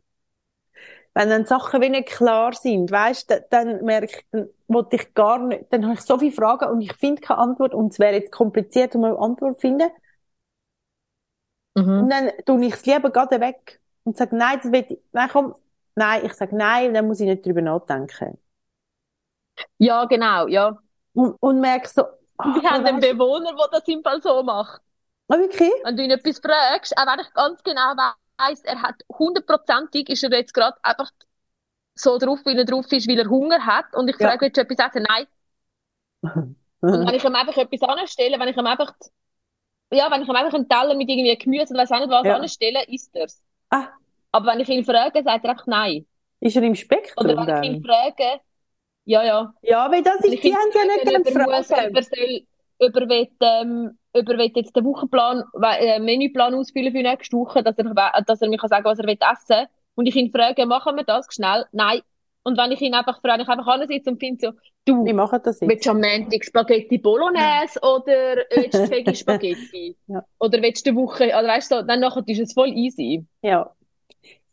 Wenn 1.16 1.30
dann 1.30 1.46
Sachen 1.48 1.82
wie 1.82 1.90
nicht 1.90 2.10
klar 2.10 2.54
sind, 2.54 2.92
weißt, 2.92 3.32
dann, 3.32 3.44
dann 3.52 3.86
merke 3.86 4.08
ich, 4.08 4.26
dann 4.32 4.50
wollte 4.68 4.98
ich 4.98 5.14
gar 5.16 5.40
nicht, 5.40 5.66
dann 5.72 5.86
habe 5.86 5.96
ich 5.96 6.02
so 6.02 6.20
viele 6.20 6.34
Fragen 6.34 6.70
und 6.70 6.82
ich 6.82 6.94
finde 6.94 7.22
keine 7.22 7.40
Antwort 7.40 7.74
und 7.74 7.94
es 7.94 8.00
wäre 8.00 8.16
jetzt 8.16 8.32
kompliziert, 8.34 8.96
um 8.96 9.06
eine 9.06 9.18
Antwort 9.20 9.56
zu 9.56 9.62
finden. 9.62 9.90
Mhm. 11.76 12.04
Und 12.04 12.10
dann 12.10 12.32
tue 12.46 12.66
ich 12.66 12.74
es 12.74 12.86
lieber 12.86 13.10
gerade 13.12 13.40
weg 13.42 13.82
und 14.04 14.18
sage, 14.18 14.36
nein, 14.36 14.60
das 14.62 14.72
will 14.72 14.86
ich, 14.90 15.00
nein, 15.14 15.30
komm, 15.32 15.56
nein, 15.96 16.26
ich 16.26 16.34
sage 16.34 16.56
nein, 16.56 16.94
dann 16.94 17.08
muss 17.08 17.20
ich 17.20 17.28
nicht 17.28 17.46
drüber 17.46 17.62
nachdenken. 17.62 18.38
Ja, 19.78 20.06
genau, 20.06 20.48
ja. 20.48 20.78
Und, 21.14 21.36
und 21.40 21.60
merke 21.62 21.88
so, 21.88 22.04
ah, 22.38 22.62
Wir 22.62 22.70
haben 22.70 22.86
einen 22.86 23.00
Bewohner, 23.00 23.56
der 23.56 23.68
das 23.80 23.88
im 23.88 24.04
Fall 24.04 24.22
so 24.22 24.44
macht. 24.44 24.82
ah, 25.30 25.38
wirklich? 25.38 25.72
Wenn 25.84 25.98
du 25.98 26.04
ihn 26.04 26.12
etwas 26.12 26.40
fragst, 26.40 26.98
auch 26.98 27.06
wenn 27.08 27.20
ich 27.20 27.34
ganz 27.34 27.64
genau 27.64 27.94
weiss, 28.38 28.62
er 28.64 28.82
hat 28.82 28.96
hundertprozentig, 29.10 30.10
ist 30.10 30.24
er 30.24 30.32
jetzt 30.34 30.54
gerade 30.54 30.78
einfach 30.84 31.12
so 31.96 32.18
drauf, 32.20 32.40
wie 32.46 32.58
er 32.58 32.66
drauf 32.66 32.92
ist, 32.92 33.08
weil 33.10 33.20
er 33.20 33.30
Hunger 33.30 33.66
hat. 33.66 33.94
Und 33.96 34.10
ich 34.10 34.18
Ja. 34.20 34.30
frage, 34.30 34.42
willst 34.44 34.58
du 34.58 34.62
etwas 34.62 34.88
essen? 34.90 35.06
Nein. 35.10 35.28
Und 36.90 37.06
wenn 37.06 37.14
ich 37.16 37.24
ihm 37.24 37.36
einfach 37.36 37.58
etwas 37.58 37.82
anstelle, 37.84 38.40
wenn 38.40 38.48
ich 38.48 38.58
ihm 38.58 38.66
einfach, 38.68 38.94
ja, 39.92 40.10
wenn 40.12 40.22
ich 40.24 40.28
ihm 40.30 40.36
einfach 40.36 40.54
einen 40.54 40.70
Teller 40.70 40.96
mit 40.96 41.10
irgendwie 41.10 41.38
Gemüse 41.38 41.74
oder 41.74 41.84
weiß 41.84 41.92
auch 41.92 42.00
nicht 42.00 42.10
was 42.10 42.30
Ja. 42.30 42.40
anstelle, 42.42 42.84
isst 42.88 43.16
er's. 43.16 43.42
Ah, 43.70 44.00
Aber 44.32 44.48
wenn 44.54 44.62
ich 44.62 44.70
ihn 44.70 44.86
frage, 44.86 45.24
sagt 45.24 45.46
er 45.46 45.52
einfach 45.52 45.68
nein. 45.68 46.08
ist 46.40 46.56
er 46.56 46.64
im 46.64 46.76
Spektrum 46.76 47.36
Oder 47.36 47.36
wenn 47.38 47.50
ich 47.50 47.62
ihn 47.62 47.82
dann? 47.82 47.86
frage, 47.86 48.42
ja, 49.06 49.24
ja. 49.24 49.54
Ja, 49.62 49.92
weil 49.92 50.02
das 50.04 50.24
ist, 50.24 50.44
die 50.44 50.54
haben 50.56 50.72
ja 50.74 50.86
nicht 50.86 51.04
gerne 51.04 51.26
er 51.26 51.34
muss, 51.36 51.72
ob 51.72 51.90
Fragen. 51.90 51.96
er 51.96 52.04
soll, 52.04 52.48
ob 52.80 52.96
er 52.96 53.10
will, 53.10 53.30
ähm, 53.42 54.00
er 54.16 54.38
will 54.38 54.52
jetzt 54.56 54.76
den 54.76 54.86
Wochenplan, 54.86 55.44
äh, 55.62 56.00
Menüplan 56.00 56.54
ausfüllen 56.56 56.92
für 56.92 57.02
nächste 57.02 57.38
Woche, 57.38 57.64
dass 57.64 57.78
er, 57.78 58.24
dass 58.26 58.42
er 58.42 58.50
mir 58.50 58.58
kann 58.58 58.70
sagen, 58.70 58.86
was 58.86 59.00
er 59.00 59.08
will 59.08 59.18
essen. 59.20 59.68
Und 59.96 60.08
ich 60.08 60.16
ihn 60.16 60.32
frage, 60.32 60.66
machen 60.66 60.96
wir 60.96 61.04
das 61.04 61.28
schnell? 61.30 61.66
Nein. 61.72 62.02
Und 62.44 62.58
wenn 62.58 62.72
ich 62.72 62.82
ihn 62.82 62.94
einfach 62.94 63.22
frage, 63.22 63.42
ich 63.42 63.50
einfach 63.50 63.66
ansitze 63.66 64.10
und 64.10 64.20
finde 64.20 64.48
so, 64.48 64.52
du, 64.86 65.04
Wir 65.04 65.16
machen 65.16 65.40
das 65.44 65.60
jetzt. 65.60 65.70
willst 65.70 65.86
du 65.86 65.90
am 65.90 66.00
Montag 66.00 66.44
Spaghetti 66.46 67.00
Bolognese 67.00 67.80
oder 67.82 68.44
willst 68.56 68.76
du 68.76 68.90
Veggie 68.92 69.16
Spaghetti? 69.16 69.98
Ja. 70.08 70.24
Oder 70.40 70.62
willst 70.62 70.86
du 70.86 70.92
die 70.92 70.96
Woche, 70.96 71.26
oder 71.26 71.48
weißt 71.48 71.72
du, 71.72 71.84
dann 71.84 72.02
nachher 72.02 72.24
ist 72.28 72.40
es 72.40 72.54
voll 72.54 72.70
easy. 72.70 73.26
Ja. 73.42 73.72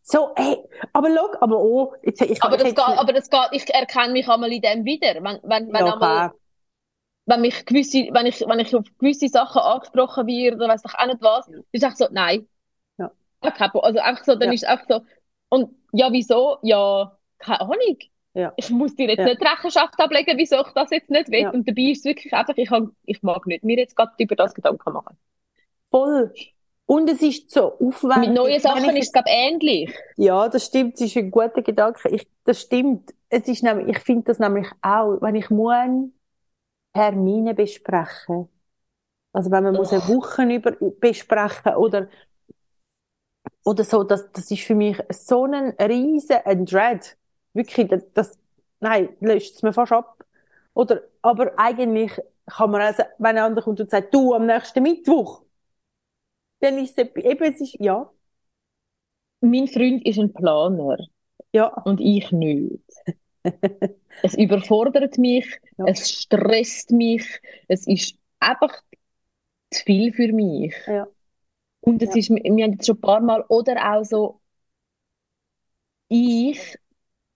So, 0.01 0.31
ey, 0.35 0.57
aber 0.93 1.09
schau, 1.15 1.29
aber 1.41 1.59
oh, 1.61 1.95
jetzt, 2.03 2.23
ich, 2.23 2.43
Aber 2.43 2.57
ich 2.57 2.63
das 2.63 2.75
geht, 2.75 2.99
aber 2.99 3.13
das 3.13 3.31
geht, 3.31 3.49
ich 3.53 3.75
erkenne 3.75 4.13
mich 4.13 4.29
einmal 4.29 4.51
in 4.51 4.63
dem 4.63 4.85
wieder. 4.85 5.15
Wenn, 5.23 5.39
wenn, 5.43 5.73
wenn 5.73 5.87
ja, 5.87 5.93
einmal. 5.93 6.33
Wenn 7.33 7.41
mich 7.41 7.65
gewisse, 7.67 8.09
wenn 8.13 8.27
ich, 8.27 8.41
wenn 8.41 8.59
ich 8.61 8.75
auf 8.75 8.85
gewisse 8.99 9.29
Sachen 9.29 9.61
angesprochen 9.63 10.27
werde, 10.27 10.57
oder 10.57 10.69
weiss 10.69 10.83
doch 10.83 10.95
auch 10.95 11.07
nicht 11.07 11.23
was, 11.23 11.49
ist 11.49 11.65
es 11.73 11.83
einfach 11.85 11.97
so, 11.97 12.07
nein. 12.11 12.47
Ja. 12.99 13.11
Also 13.41 13.99
einfach 14.01 14.25
so, 14.25 14.35
dann 14.35 14.49
Ja. 14.49 14.53
ist 14.53 14.63
es 14.63 14.69
einfach 14.69 14.87
so, 14.89 15.01
und 15.49 15.75
ja, 15.93 16.13
wieso? 16.13 16.59
Ja, 16.63 17.17
keine 17.39 17.61
Ahnung. 17.63 17.99
Ja. 18.35 18.53
Ich 18.57 18.71
muss 18.71 18.95
dir 18.95 19.09
jetzt 19.09 19.19
Ja. 19.19 19.25
nicht 19.27 19.43
Rechenschaft 19.43 19.99
ablegen, 19.99 20.39
wieso 20.39 20.61
ich 20.61 20.73
das 20.75 20.91
jetzt 20.91 21.11
nicht 21.11 21.31
will. 21.31 21.41
Ja. 21.41 21.51
Und 21.51 21.69
dabei 21.69 21.91
ist 21.91 21.99
es 21.99 22.05
wirklich 22.05 22.33
einfach, 22.33 22.57
ich, 22.57 22.71
hab, 22.71 22.85
ich 23.05 23.23
mag 23.23 23.47
nicht 23.47 23.65
mir 23.65 23.77
jetzt 23.77 23.97
gerade 23.97 24.13
über 24.19 24.37
das 24.37 24.55
Gedanken 24.55 24.93
machen. 24.93 25.19
Voll. 25.91 26.33
Und 26.87 27.09
es 27.11 27.23
ist 27.23 27.51
so 27.51 27.73
aufwendig. 27.79 28.29
Mit 28.29 28.37
neuen 28.37 28.61
Sachen 28.61 28.85
ich 28.85 28.97
ist 28.99 29.07
es, 29.07 29.13
glaube 29.13 29.29
ich, 29.29 29.35
ähnlich. 29.35 29.95
Ja, 30.17 30.49
das 30.49 30.67
stimmt. 30.67 30.95
Es 30.95 31.03
ist 31.03 31.17
ein 31.17 31.31
guter 31.31 31.63
Gedanke. 31.63 32.09
Ich, 32.11 32.27
das 32.45 32.61
stimmt. 32.61 33.15
Es 33.29 33.49
ist 33.49 33.63
nämlich, 33.63 33.97
ich 33.97 34.03
finde 34.03 34.25
das 34.25 34.39
nämlich 34.39 34.69
auch, 34.83 35.19
wenn 35.21 35.35
ich 35.35 35.49
muss 35.51 36.11
Termine 36.95 37.55
besprechen. 37.55 38.49
Also 39.33 39.51
wenn 39.51 39.65
man 39.65 39.75
muss 39.77 39.93
eine 39.93 40.07
Woche 40.09 40.45
über 40.45 40.73
besprechen 41.01 41.75
oder 41.77 42.09
oder 43.65 43.85
so, 43.85 44.03
das, 44.05 44.31
das 44.33 44.51
ist 44.51 44.63
für 44.63 44.75
mich 44.75 44.99
so 45.11 45.45
ein 45.45 45.71
riesen 45.81 46.37
ein 46.45 46.67
Dread. 46.67 47.17
Wirklich, 47.55 47.89
das, 47.89 48.03
das 48.15 48.39
nein, 48.81 49.11
löscht 49.21 49.57
es 49.57 49.63
mir 49.63 49.73
fast 49.73 49.93
ab. 49.93 50.25
Oder, 50.75 51.03
aber 51.23 51.53
eigentlich 51.59 52.13
kann 52.47 52.71
man 52.71 52.81
also, 52.83 53.03
wenn 53.19 53.37
ein 53.37 53.45
anderer 53.45 53.65
kommt 53.65 53.81
und 53.81 53.91
sagt, 53.91 54.13
du, 54.15 54.35
am 54.35 54.47
nächsten 54.47 54.83
Mittwoch, 54.83 55.43
dann 56.61 56.79
ist 56.79 56.99
es 56.99 57.05
eben, 57.15 57.43
es 57.45 57.61
ist, 57.61 57.77
ja, 57.81 58.11
Mein 59.43 59.69
Freund 59.69 60.07
ist 60.07 60.19
ein 60.19 60.33
Planer 60.33 60.97
ja, 61.53 61.67
und 61.85 62.01
ich 62.01 62.33
nicht. 62.33 62.81
Es 64.21 64.35
überfordert 64.35 65.17
mich, 65.19 65.61
Ja. 65.79 65.85
es 65.85 66.11
stresst 66.11 66.91
mich, 66.91 67.41
es 67.69 67.87
ist 67.87 68.17
einfach 68.41 68.83
zu 69.71 69.85
viel 69.85 70.13
für 70.15 70.33
mich. 70.33 70.75
ja, 70.87 71.07
Und 71.81 72.03
es 72.03 72.11
Ja. 72.11 72.17
ist, 72.17 72.31
wir 72.31 72.43
haben 72.65 72.73
jetzt 72.73 72.87
schon 72.87 72.97
ein 72.97 73.01
paar 73.03 73.21
Mal, 73.21 73.45
oder 73.49 73.77
auch 73.95 74.05
so, 74.05 74.41
ich, 76.09 76.77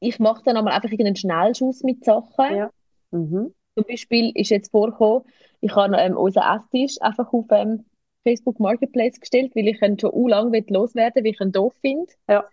ich 0.00 0.18
mache 0.20 0.42
dann 0.44 0.56
einmal 0.58 0.74
einfach 0.74 0.90
irgendeinen 0.90 1.16
Schnellschuss 1.16 1.82
mit 1.84 2.04
Sachen. 2.04 2.62
Mhm. 3.12 3.50
Zum 3.74 3.84
Beispiel 3.88 4.32
ist 4.34 4.50
jetzt 4.50 4.70
vorgekommen, 4.70 5.24
ich 5.60 5.74
habe 5.74 5.96
ähm, 5.96 6.16
unseren 6.16 6.58
Esstisch 6.58 7.00
einfach 7.00 7.32
auf 7.32 7.46
ähm, 7.50 7.84
Facebook 8.24 8.58
Marketplace 8.60 9.20
gestellt, 9.20 9.54
weil 9.54 9.68
ich 9.68 9.80
ihn 9.82 9.98
schon 9.98 10.10
u 10.12 10.28
lang 10.28 10.52
will 10.52 10.64
loswerden, 10.68 11.24
weil 11.24 11.30
ich 11.32 11.40
ihn 11.40 11.52
doof 11.52 11.74
finde. 11.80 12.12
Ja. 12.28 12.48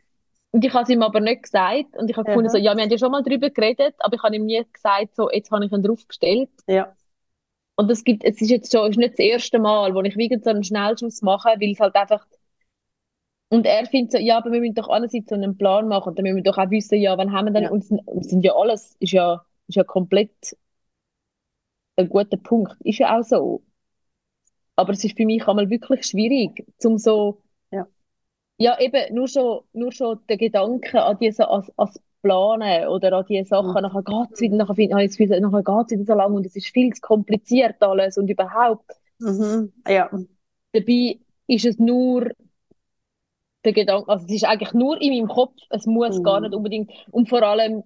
Und 0.53 0.63
ich 0.63 0.73
habe 0.73 0.83
es 0.83 0.89
ihm 0.89 1.01
aber 1.03 1.19
nicht 1.19 1.43
gesagt. 1.43 1.97
Und 1.97 2.09
ich 2.09 2.15
habe 2.15 2.25
gefunden, 2.27 2.49
so, 2.49 2.57
ja, 2.57 2.75
wir 2.75 2.83
haben 2.83 2.89
ja 2.91 2.97
schon 2.97 3.11
mal 3.11 3.23
drüber 3.23 3.49
geredet, 3.49 3.95
aber 3.99 4.15
ich 4.15 4.23
habe 4.23 4.35
ihm 4.35 4.45
nie 4.45 4.63
gesagt, 4.71 5.15
so, 5.15 5.29
jetzt 5.31 5.51
habe 5.51 5.65
ich 5.65 5.71
ihn 5.71 5.83
draufgestellt. 5.83 6.49
Ja, 6.67 6.95
Und 7.75 7.89
es 7.91 8.03
gibt, 8.03 8.23
es 8.23 8.41
ist 8.41 8.49
jetzt 8.49 8.71
schon, 8.71 8.85
es 8.85 8.91
ist 8.91 8.97
nicht 8.97 9.13
das 9.13 9.19
erste 9.19 9.59
Mal, 9.59 9.93
wo 9.95 10.01
ich 10.01 10.15
wegen 10.17 10.41
so 10.41 10.49
einen 10.51 10.63
Schnellschuss 10.63 11.21
mache, 11.21 11.49
weil 11.59 11.71
es 11.71 11.79
halt 11.79 11.95
einfach, 11.95 12.25
und 13.49 13.65
er 13.65 13.85
findet 13.85 14.11
so, 14.13 14.17
ja, 14.17 14.37
aber 14.37 14.51
wir 14.51 14.59
müssen 14.59 14.73
doch 14.75 14.89
einerseits 14.89 15.29
so 15.29 15.35
einen 15.35 15.57
Plan 15.57 15.87
machen, 15.87 16.09
und 16.09 16.17
dann 16.19 16.23
müssen 16.23 16.37
wir 16.37 16.43
doch 16.43 16.57
auch 16.57 16.69
wissen, 16.71 16.99
ja, 16.99 17.17
wann 17.17 17.31
haben 17.31 17.45
wir 17.47 17.53
dann, 17.53 17.63
Ja. 17.63 17.69
und 17.71 17.83
sind, 17.85 18.01
sind 18.21 18.43
ja 18.43 18.55
alles, 18.55 18.95
ist 18.99 19.11
ja, 19.13 19.45
ist 19.67 19.75
ja 19.75 19.83
komplett 19.83 20.57
ein 21.95 22.07
guter 22.09 22.37
Punkt, 22.37 22.75
ist 22.83 22.99
ja 22.99 23.17
auch 23.17 23.23
so. 23.23 23.63
Aber 24.75 24.93
es 24.93 25.03
ist 25.03 25.17
für 25.17 25.25
mich 25.25 25.47
einmal 25.47 25.69
wirklich 25.69 26.05
schwierig, 26.05 26.65
zum 26.77 26.97
so, 26.97 27.42
Ja. 28.57 28.71
ja, 28.71 28.79
eben, 28.79 29.13
nur 29.15 29.27
schon, 29.27 29.61
nur 29.73 29.91
schon 29.91 30.19
der 30.29 30.37
Gedanke 30.37 31.03
an 31.03 31.17
diese, 31.19 31.47
als, 31.49 31.71
als 31.77 31.99
Planen 32.21 32.87
oder 32.87 33.13
an 33.13 33.25
diese 33.27 33.45
Sachen, 33.49 33.81
Mhm. 33.81 33.81
nachher 33.81 34.03
geht's 34.03 34.41
wieder, 34.41 34.55
nachher, 34.57 34.75
find- 34.75 34.93
das 34.93 35.17
Gefühl, 35.17 35.39
nachher 35.41 35.63
geht's 35.63 35.91
wieder 35.91 36.05
so 36.05 36.13
lang 36.13 36.33
und 36.33 36.45
es 36.45 36.55
ist 36.55 36.67
viel 36.67 36.93
zu 36.93 37.01
kompliziert 37.01 37.81
alles 37.81 38.17
und 38.17 38.29
überhaupt. 38.29 38.91
mhm. 39.19 39.71
ja, 39.87 40.09
Dabei 40.73 41.19
ist 41.47 41.65
es 41.65 41.79
nur 41.79 42.31
der 43.65 43.73
Gedanke, 43.73 44.09
also 44.09 44.25
es 44.25 44.31
ist 44.33 44.43
eigentlich 44.45 44.73
nur 44.73 45.01
in 45.01 45.13
meinem 45.13 45.27
Kopf, 45.27 45.55
es 45.69 45.85
muss 45.85 46.19
Mhm. 46.19 46.23
gar 46.23 46.41
nicht 46.41 46.53
unbedingt, 46.53 46.91
und 47.11 47.29
vor 47.29 47.43
allem 47.43 47.83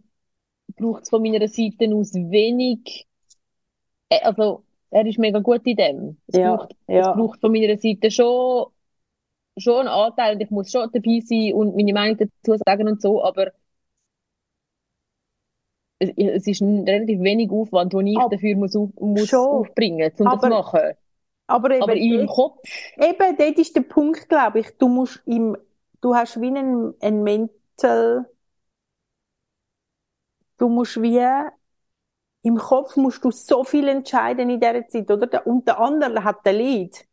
braucht 0.77 1.03
es 1.03 1.09
von 1.09 1.21
meiner 1.21 1.47
Seite 1.47 1.93
aus 1.95 2.13
wenig, 2.15 3.07
äh, 4.09 4.19
also 4.21 4.63
er 4.89 5.05
ist 5.05 5.19
mega 5.19 5.39
gut 5.39 5.65
in 5.65 5.75
dem. 5.75 6.17
Es, 6.27 6.35
Ja, 6.35 6.55
braucht, 6.57 6.75
ja. 6.87 7.11
es 7.11 7.17
braucht 7.17 7.39
von 7.41 7.51
meiner 7.51 7.77
Seite 7.77 8.11
schon, 8.11 8.67
schon 9.57 9.79
einen 9.81 9.87
Anteil 9.89 10.35
und 10.35 10.41
ich 10.41 10.49
muss 10.51 10.71
schon 10.71 10.89
dabei 10.91 11.19
sein 11.25 11.53
und 11.53 11.75
meine 11.75 11.93
Meinung 11.93 12.17
dazu 12.17 12.57
sagen 12.65 12.87
und 12.87 13.01
so, 13.01 13.23
aber 13.23 13.51
es, 15.99 16.45
ist 16.47 16.61
ein 16.61 16.83
relativ 16.87 17.19
wenig 17.21 17.49
Aufwand, 17.51 17.93
den 17.93 18.07
ich 18.07 18.17
Ab- 18.17 18.31
dafür 18.31 18.55
muss, 18.55 18.75
auf, 18.75 18.89
muss 18.99 19.33
aufbringen, 19.33 20.11
um 20.19 20.25
das 20.25 20.33
Aber 20.33 20.41
zu 20.41 20.49
machen. 20.49 20.79
Aber 21.47 21.71
eben, 21.71 21.81
Aber 21.83 21.95
dort- 21.95 22.27
Kopf, 22.35 22.59
eben, 22.97 23.37
dort 23.37 23.57
ist 23.57 23.75
der 23.75 23.81
Punkt, 23.81 24.29
glaube 24.29 24.59
ich. 24.59 24.77
Du 24.77 24.87
musst 24.89 25.21
im, 25.25 25.57
du 26.01 26.13
hast 26.15 26.39
wie 26.41 26.47
einen, 26.47 26.93
einen 27.01 27.23
Mental, 27.23 28.25
du 30.57 30.69
musst 30.69 31.01
wie, 31.01 31.19
im 32.43 32.57
Kopf 32.57 32.95
musst 32.97 33.23
du 33.23 33.31
so 33.31 33.63
viel 33.63 33.87
entscheiden 33.87 34.49
in 34.49 34.59
dieser 34.59 34.87
Zeit, 34.87 35.09
oder? 35.11 35.27
Der- 35.27 35.47
Und 35.47 35.67
der 35.67 35.79
andere 35.79 36.23
hat 36.23 36.45
den 36.45 36.55
Lead. 36.57 37.06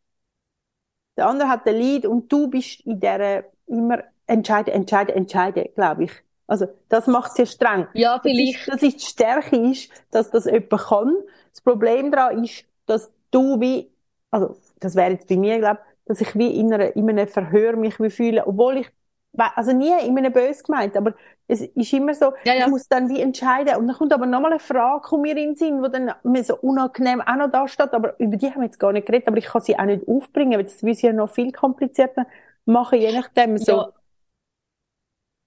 Der 1.17 1.27
andere 1.27 1.49
hat 1.49 1.65
den 1.65 1.75
Lead 1.77 2.05
und 2.05 2.31
du 2.31 2.47
bist 2.49 2.81
in 2.81 2.99
dieser 2.99 3.43
immer 3.67 4.03
entscheiden, 4.27 4.73
entscheiden, 4.73 5.15
entscheiden, 5.15 5.65
glaube 5.75 6.05
ich. 6.05 6.11
Also, 6.47 6.67
das 6.89 7.07
macht 7.07 7.31
es 7.31 7.37
ja 7.37 7.45
streng. 7.45 7.87
ja, 7.93 8.19
Das 8.21 8.37
ist, 8.37 8.55
vielleicht, 8.55 8.67
das 8.67 8.83
ist 8.83 8.99
die 9.01 9.05
Stärke 9.05 9.55
ist, 9.71 9.91
dass 10.11 10.29
das 10.31 10.45
jemand 10.45 10.69
kann. 10.69 11.13
Das 11.51 11.61
Problem 11.61 12.11
daran 12.11 12.43
ist, 12.43 12.65
dass 12.85 13.11
du 13.31 13.59
wie, 13.59 13.91
also, 14.31 14.55
das 14.79 14.95
wäre 14.95 15.11
jetzt 15.11 15.27
bei 15.27 15.37
mir, 15.37 15.59
glaube 15.59 15.79
dass 16.07 16.21
ich 16.21 16.35
wie 16.35 16.59
in, 16.59 16.71
einer, 16.71 16.95
in 16.95 17.09
einem 17.09 17.27
Verhör 17.27 17.75
mich 17.77 17.99
wie 17.99 18.11
fühle, 18.11 18.45
obwohl 18.45 18.77
ich, 18.77 18.91
also 19.37 19.71
nie 19.73 19.91
in 20.05 20.17
einem 20.17 20.31
bös 20.33 20.63
gemeint, 20.63 20.95
aber 20.97 21.13
es 21.47 21.61
ist 21.61 21.93
immer 21.93 22.13
so, 22.13 22.33
Ja, 22.43 22.53
ja. 22.55 22.65
ich 22.65 22.67
muss 22.67 22.87
dann 22.87 23.09
wie 23.09 23.21
entscheiden. 23.21 23.75
Und 23.77 23.87
dann 23.87 23.95
kommt 23.97 24.13
aber 24.13 24.25
nochmal 24.25 24.51
eine 24.51 24.59
Frage, 24.59 25.01
kommt 25.01 25.23
mir 25.23 25.31
in 25.31 25.49
den 25.49 25.55
Sinn, 25.55 25.81
wo 25.81 25.87
dann 25.87 26.11
mir 26.23 26.43
so 26.43 26.55
unangenehm 26.57 27.21
auch 27.21 27.35
noch 27.35 27.51
da 27.51 27.67
steht, 27.67 27.93
aber 27.93 28.19
über 28.19 28.37
die 28.37 28.47
haben 28.49 28.57
wir 28.61 28.65
jetzt 28.65 28.79
gar 28.79 28.91
nicht 28.93 29.07
geredet, 29.07 29.27
aber 29.27 29.37
ich 29.37 29.45
kann 29.45 29.61
sie 29.61 29.77
auch 29.77 29.85
nicht 29.85 30.07
aufbringen, 30.07 30.53
weil 30.57 30.63
das 30.63 30.83
will 30.83 30.95
sie 30.95 31.07
ja 31.07 31.13
noch 31.13 31.29
viel 31.31 31.51
komplizierter. 31.51 32.25
Machen, 32.65 32.99
je 32.99 33.11
nachdem 33.11 33.57
so 33.59 33.85
ja, 33.85 33.93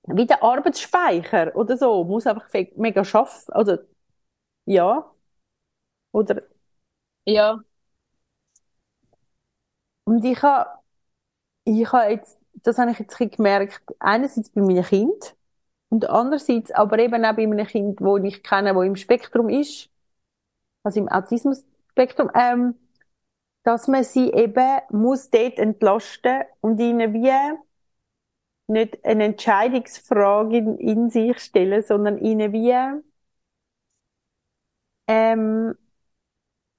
wie 0.07 0.27
der 0.27 0.43
Arbeitsspeicher 0.43 1.55
oder 1.57 1.77
so, 1.77 2.05
muss 2.05 2.27
einfach 2.27 2.49
mega 2.77 3.05
schaffen, 3.05 3.53
oder, 3.55 3.81
ja, 4.67 5.11
oder, 6.13 6.43
ja, 7.25 7.63
und 10.05 10.25
ich 10.25 10.43
habe, 10.43 10.71
ich 11.65 11.93
habe 11.93 12.13
jetzt, 12.13 12.38
das 12.63 12.79
habe 12.79 12.91
ich 12.93 12.99
jetzt 12.99 13.19
gemerkt, 13.19 13.83
einerseits 13.99 14.51
bei 14.51 14.61
meinen 14.63 14.85
Kind 14.85 15.37
und 15.91 16.09
andererseits 16.09 16.71
aber 16.73 16.99
eben 16.99 17.25
auch 17.25 17.35
bei 17.37 17.43
einem 17.45 17.67
Kind, 17.67 18.01
wo 18.01 18.17
ich 18.19 18.43
kenne, 18.43 18.75
wo 18.75 18.83
im 18.83 18.97
Spektrum 18.97 19.49
ist, 19.49 19.91
also 20.83 21.01
im 21.01 21.09
Autismus-Spektrum, 21.09 22.31
ähm, 22.35 22.75
dass 23.65 23.89
man 23.89 24.05
sie 24.05 24.33
eben 24.33 24.81
muss 24.91 25.31
dort 25.31 25.59
entlasten 25.59 26.43
und 26.61 26.81
ihnen 26.81 27.13
wie 27.15 27.33
nicht 28.69 29.05
eine 29.05 29.25
Entscheidungsfrage 29.25 30.57
in, 30.59 30.79
in 30.79 31.11
sich 31.11 31.39
stellen, 31.41 31.83
sondern 31.83 32.19
ihnen 32.19 32.53
wie 32.53 32.73
ähm, 35.07 35.75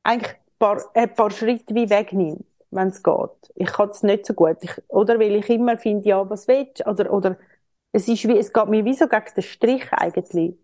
eigentlich 0.03 0.33
ein 0.33 0.39
paar, 0.59 0.81
ein 0.93 1.13
paar 1.13 1.31
Schritte 1.31 1.73
wie 1.75 1.89
wegnimmt, 1.89 2.45
wenn 2.71 2.89
es 2.89 3.03
geht. 3.03 3.29
Ich 3.55 3.67
kann 3.67 3.89
es 3.89 4.03
nicht 4.03 4.25
so 4.25 4.33
gut. 4.33 4.57
Ich, 4.61 4.71
oder 4.89 5.19
weil 5.19 5.35
ich 5.35 5.49
immer 5.49 5.77
finde, 5.77 6.09
ja, 6.09 6.29
was 6.29 6.47
willst 6.47 6.81
du? 6.81 6.89
Oder, 6.89 7.11
oder 7.13 7.37
es 7.91 8.07
ist 8.07 8.27
wie, 8.27 8.37
es 8.37 8.53
geht 8.53 8.67
mir 8.69 8.85
wie 8.85 8.93
so 8.93 9.07
gegen 9.07 9.25
den 9.35 9.43
Strich 9.43 9.91
eigentlich. 9.93 10.55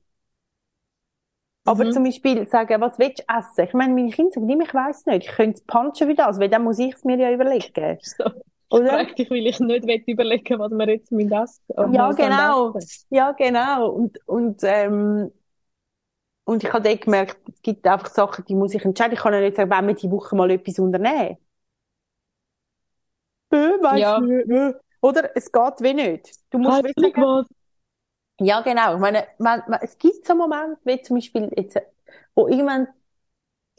Aber 1.65 1.89
Mhm. 1.89 1.89
zum 1.89 2.03
Beispiel 2.03 2.47
sagen, 2.47 2.79
was 2.81 2.99
willst 2.99 3.19
du 3.27 3.33
essen? 3.35 3.65
Ich 3.65 3.73
meine, 3.73 3.93
meine 3.93 4.11
Kinder 4.11 4.31
sagen 4.33 4.49
immer, 4.49 4.63
ich 4.65 4.73
weiss 4.73 5.05
nicht. 5.05 5.27
Ich 5.27 5.35
könnte 5.35 5.55
es 5.59 5.65
punchen 5.65 6.07
wie 6.07 6.15
das, 6.15 6.39
weil 6.39 6.49
dann 6.49 6.63
muss 6.63 6.79
ich 6.79 6.93
es 6.93 7.03
mir 7.03 7.17
ja 7.17 7.31
überlegen. 7.31 7.97
so. 8.01 8.23
Oder? 8.69 9.03
Praktisch, 9.03 9.29
weil 9.31 9.47
ich 9.47 9.59
nicht 9.59 10.07
überlegen 10.07 10.59
was 10.59 10.71
wir 10.71 10.89
jetzt 10.89 11.11
mit 11.11 11.31
essen. 11.31 11.61
Ja, 11.93 12.11
genau. 12.13 12.75
essen. 12.75 13.07
Ja, 13.09 13.31
genau. 13.33 13.89
Und, 13.91 14.19
und, 14.27 14.61
ähm, 14.63 15.31
und 16.43 16.63
ich 16.63 16.71
habe 16.73 16.83
dann 16.83 16.99
gemerkt, 16.99 17.37
es 17.49 17.61
gibt 17.61 17.85
einfach 17.87 18.07
Sachen, 18.09 18.45
die 18.45 18.55
muss 18.55 18.73
ich 18.73 18.85
entscheiden. 18.85 19.13
Ich 19.13 19.19
kann 19.19 19.33
ja 19.33 19.39
nicht 19.41 19.55
sagen, 19.57 19.69
wenn 19.71 19.87
wir 19.87 19.95
die 19.95 20.11
Woche 20.11 20.35
mal 20.35 20.49
etwas 20.51 20.79
unternehmen. 20.79 21.37
Weiss 23.51 23.99
Ja. 24.01 24.19
nicht. 24.19 24.75
Oder? 25.01 25.35
Es 25.35 25.51
geht 25.51 25.81
wie 25.81 25.93
nicht. 25.93 26.31
Du 26.51 26.57
musst 26.59 26.77
Heilig 26.77 26.95
sagen, 26.97 27.21
was. 27.21 27.47
ja, 28.39 28.61
genau. 28.61 28.95
Ich 28.95 28.99
meine, 28.99 29.27
man, 29.37 29.63
man, 29.67 29.79
es 29.81 29.97
gibt 29.97 30.25
so 30.25 30.35
Momente, 30.35 30.79
wie 30.83 31.01
zum 31.01 31.17
Beispiel 31.17 31.51
jetzt, 31.55 31.77
wo 32.33 32.47
irgendwann 32.47 32.87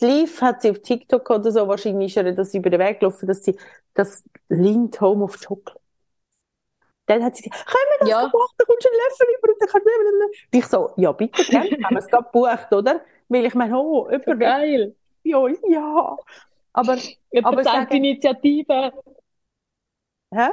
die 0.01 0.07
Liv 0.07 0.41
hat 0.43 0.63
sie 0.63 0.71
auf 0.71 0.81
TikTok 0.81 1.29
oder 1.31 1.51
so, 1.53 1.69
wahrscheinlich 1.69 2.17
ist 2.17 2.25
ihr 2.27 2.35
das 2.35 2.55
über 2.55 2.71
den 2.71 2.81
Weg 2.81 3.01
gelaufen, 3.01 3.27
dass 3.27 3.45
sie 3.45 3.57
das 3.95 4.25
Lind 4.49 5.01
Home 5.01 5.25
of 5.25 5.39
Chocolate. 5.45 5.81
Dann 7.07 7.23
hat 7.23 7.37
sie 7.37 7.49
gesagt, 7.49 7.67
können 7.67 7.85
wir 7.93 7.99
das 8.01 8.09
Ja. 8.11 8.27
gemacht, 8.27 8.55
da 8.59 8.65
kommst 8.65 8.85
du 8.85 8.89
einen 8.89 8.99
Löffel 8.99 9.27
über 9.39 9.53
und 9.53 9.61
dann 9.61 9.69
kannst 9.69 9.87
du 10.53 10.59
ich 10.59 10.67
so, 10.67 10.91
ja, 10.97 11.13
bitte, 11.13 11.45
gerne, 11.45 11.71
haben 11.85 11.95
wir 11.95 11.99
es 11.99 12.09
gerade 12.09 12.25
gebucht, 12.25 12.73
oder? 12.73 13.01
Weil 13.29 13.45
ich 13.47 13.55
meine, 13.55 13.79
oh, 13.79 14.11
jemand 14.11 14.41
Geil. 14.41 14.95
uns, 15.25 15.59
ja. 15.69 16.17
Aber, 16.73 16.97
Jemand 17.33 17.67
Aber 17.67 17.87
die 17.87 17.97
Initiative. 17.97 18.93
Hä? 20.37 20.49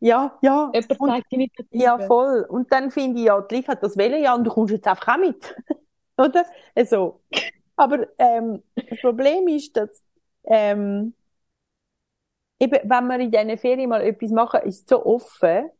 Ja, 0.00 0.38
ja. 0.42 0.70
Jemand 0.74 1.00
Und, 1.00 1.08
zeigt 1.10 1.32
Initiative. 1.32 1.82
ja, 1.82 1.98
voll. 1.98 2.46
Und 2.48 2.70
dann 2.72 2.90
finde 2.90 3.18
ich, 3.20 3.26
ja, 3.26 3.40
die 3.40 3.56
Liv 3.56 3.68
hat 3.68 3.82
das 3.82 3.96
Welle, 3.96 4.20
ja, 4.20 4.34
und 4.34 4.44
du 4.44 4.50
kommst 4.50 4.72
jetzt 4.72 4.86
einfach 4.86 5.14
auch 5.14 5.18
mit. 5.18 5.56
Oder? 6.18 6.44
Also. 6.74 7.20
Aber, 7.76 8.06
ähm, 8.18 8.62
das 8.74 9.00
Problem 9.00 9.48
ist, 9.48 9.76
dass, 9.76 10.02
ähm, 10.44 11.14
eben, 12.58 12.78
wenn 12.88 13.06
wir 13.06 13.20
in 13.20 13.30
diesen 13.30 13.58
Ferien 13.58 13.90
mal 13.90 14.02
etwas 14.02 14.30
machen, 14.30 14.60
ist 14.62 14.82
es 14.82 14.88
so 14.88 15.04
offen. 15.04 15.70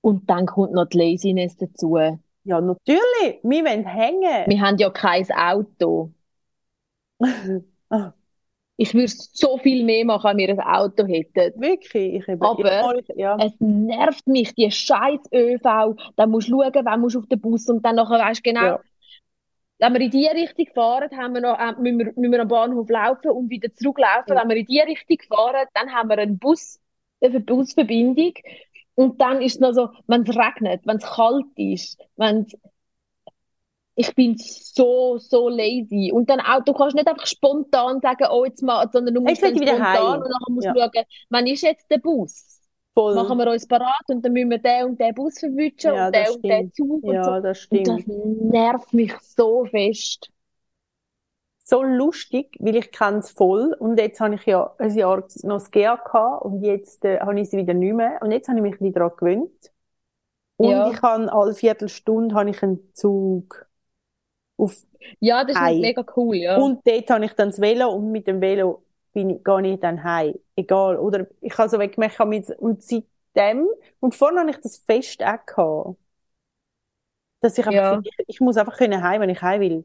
Und 0.00 0.28
dann 0.30 0.46
kommt 0.46 0.72
noch 0.72 0.86
die 0.86 0.98
Laziness 0.98 1.56
dazu. 1.56 1.96
Ja, 2.44 2.60
natürlich. 2.60 3.40
Wir 3.42 3.64
wollen 3.64 3.84
hängen. 3.84 4.44
Wir 4.46 4.60
haben 4.60 4.78
ja 4.78 4.90
kein 4.90 5.26
Auto. 5.32 6.12
Ich 8.78 8.92
würde 8.92 9.08
so 9.08 9.56
viel 9.58 9.84
mehr 9.84 10.04
machen, 10.04 10.36
wenn 10.36 10.38
wir 10.38 10.50
ein 10.50 10.60
Auto 10.60 11.06
hätten. 11.06 11.60
Wirklich. 11.60 12.28
Ich 12.28 12.28
Aber- 12.40 12.94
ja. 13.16 13.36
Es 13.40 13.52
nervt 13.58 14.26
mich, 14.26 14.54
die 14.54 14.70
scheiß 14.70 15.20
ÖV. 15.32 15.96
Dann 16.16 16.30
musst 16.30 16.48
du 16.48 16.62
schauen, 16.62 16.84
wann 16.84 17.00
musst 17.00 17.14
du 17.14 17.20
auf 17.20 17.26
den 17.26 17.40
Bus 17.40 17.68
und 17.68 17.82
dann 17.84 17.96
nachher 17.96 18.18
weisst 18.18 18.44
du 18.44 18.50
genau, 18.50 18.66
Ja. 18.66 18.80
wenn 19.78 19.94
wir 19.94 20.00
in 20.02 20.10
die 20.10 20.26
Richtung 20.26 20.66
fahren, 20.74 21.08
haben 21.16 21.34
wir 21.34 21.40
noch, 21.40 21.58
äh, 21.58 21.72
müssen 21.80 21.98
wir, 21.98 22.12
müssen 22.16 22.32
wir 22.32 22.40
am 22.42 22.48
Bahnhof 22.48 22.88
laufen 22.90 23.30
und 23.30 23.48
wieder 23.48 23.72
zurücklaufen. 23.74 24.34
Ja. 24.34 24.42
Wenn 24.42 24.48
wir 24.50 24.56
in 24.56 24.66
die 24.66 24.80
Richtung 24.80 25.18
fahren, 25.28 25.66
dann 25.72 25.92
haben 25.94 26.10
wir 26.10 26.18
einen 26.18 26.38
Bus, 26.38 26.78
eine 27.22 27.40
Busverbindung. 27.40 28.34
Und 28.94 29.20
dann 29.20 29.40
ist 29.40 29.54
es 29.54 29.60
noch 29.60 29.72
so, 29.72 29.88
wenn 30.06 30.22
es 30.22 30.36
regnet, 30.36 30.82
wenn 30.86 30.96
es 30.96 31.04
kalt 31.04 31.44
ist, 31.56 31.98
wenn 32.16 32.46
ich 33.98 34.14
bin 34.14 34.36
so, 34.38 35.18
so 35.18 35.48
lazy. 35.48 36.12
Und 36.12 36.28
dann 36.30 36.40
auch, 36.40 36.62
du 36.64 36.72
kannst 36.74 36.94
nicht 36.94 37.08
einfach 37.08 37.26
spontan 37.26 38.00
sagen, 38.00 38.26
oh, 38.30 38.44
jetzt 38.44 38.62
mal, 38.62 38.88
sondern 38.92 39.14
du 39.14 39.20
musst 39.22 39.42
dann 39.42 39.56
spontan 39.56 39.82
heim. 39.82 40.22
und 40.22 40.28
nachher 40.30 40.50
musst 40.52 40.66
Ja. 40.66 40.72
du 40.74 40.80
schauen, 40.80 41.04
wann 41.30 41.46
ist 41.46 41.62
jetzt 41.62 41.90
der 41.90 41.98
Bus? 41.98 42.60
Voll. 42.94 43.14
Machen 43.14 43.38
wir 43.38 43.50
uns 43.50 43.66
parat 43.66 44.04
und 44.08 44.24
dann 44.24 44.32
müssen 44.32 44.50
wir 44.50 44.58
den 44.58 44.84
und 44.86 45.00
den 45.00 45.14
Bus 45.14 45.38
verwischen 45.38 45.94
Ja, 45.94 46.06
und 46.06 46.14
den 46.14 46.24
das 46.24 46.36
und 46.36 46.42
den 46.48 46.72
stimmt. 46.72 46.76
Zug 46.76 47.04
und 47.04 47.24
so. 47.24 47.30
Ja, 47.30 47.40
das 47.40 47.66
Und 47.70 47.86
das 47.86 48.00
stimmt. 48.00 48.08
nervt 48.08 48.92
mich 48.92 49.12
so 49.20 49.64
fest. 49.66 50.30
so 51.64 51.82
lustig, 51.82 52.56
weil 52.60 52.76
ich 52.76 52.92
kenne 52.92 53.18
es 53.18 53.30
voll. 53.30 53.74
Und 53.78 53.98
jetzt 53.98 54.20
habe 54.20 54.36
ich 54.36 54.46
ja 54.46 54.74
ein 54.78 54.94
Jahr 54.96 55.24
noch 55.42 55.58
das 55.58 55.70
GA 55.70 55.96
gehabt 55.96 56.44
und 56.44 56.62
jetzt 56.62 57.04
äh, 57.04 57.18
habe 57.20 57.40
ich 57.40 57.50
sie 57.50 57.56
wieder 57.58 57.74
nicht 57.74 57.94
mehr. 57.94 58.20
Und 58.22 58.30
jetzt 58.30 58.48
habe 58.48 58.58
ich 58.58 58.62
mich 58.62 58.80
wieder 58.80 59.00
daran 59.00 59.16
gewöhnt. 59.16 59.72
Und 60.56 60.70
Ja. 60.70 60.90
ich 60.90 61.02
habe 61.02 61.32
alle 61.32 61.54
Viertelstunde 61.54 62.34
habe 62.34 62.50
ich 62.50 62.62
einen 62.62 62.92
Zug. 62.94 63.66
Auf, 64.56 64.84
Ja, 65.20 65.44
das 65.44 65.60
ist 65.60 65.78
mega 65.78 66.04
cool, 66.16 66.36
ja. 66.36 66.70
Und 66.70 66.86
dort 66.86 67.10
habe 67.10 67.24
ich 67.26 67.32
dann 67.34 67.50
das 67.50 67.60
Velo 67.60 67.90
und 67.90 68.12
mit 68.12 68.26
dem 68.26 68.40
Velo 68.40 68.84
bin 69.12 69.30
ich, 69.30 69.44
gehe 69.44 69.74
ich 69.74 69.80
dann 69.80 70.04
heim. 70.04 70.34
Egal. 70.56 70.98
Oder 70.98 71.26
ich 71.40 71.56
habe 71.58 71.68
so 71.68 71.78
habe 72.18 72.30
mit, 72.30 72.50
und 72.58 72.82
seitdem, 72.82 73.68
und 74.00 74.14
vorhin 74.14 74.38
habe 74.40 74.50
ich 74.50 74.58
das 74.58 74.78
fest 74.78 75.22
auch 75.24 75.44
gehabt. 75.46 75.98
Dass 77.40 77.56
ich 77.58 77.66
einfach, 77.66 77.84
Ja. 77.84 77.84
finde, 77.84 78.08
ich, 78.08 78.24
ich 78.28 78.40
muss 78.40 78.56
einfach 78.56 78.76
können 78.78 79.02
heim, 79.02 79.20
wenn 79.20 79.30
ich 79.30 79.42
heim 79.42 79.60
will. 79.60 79.84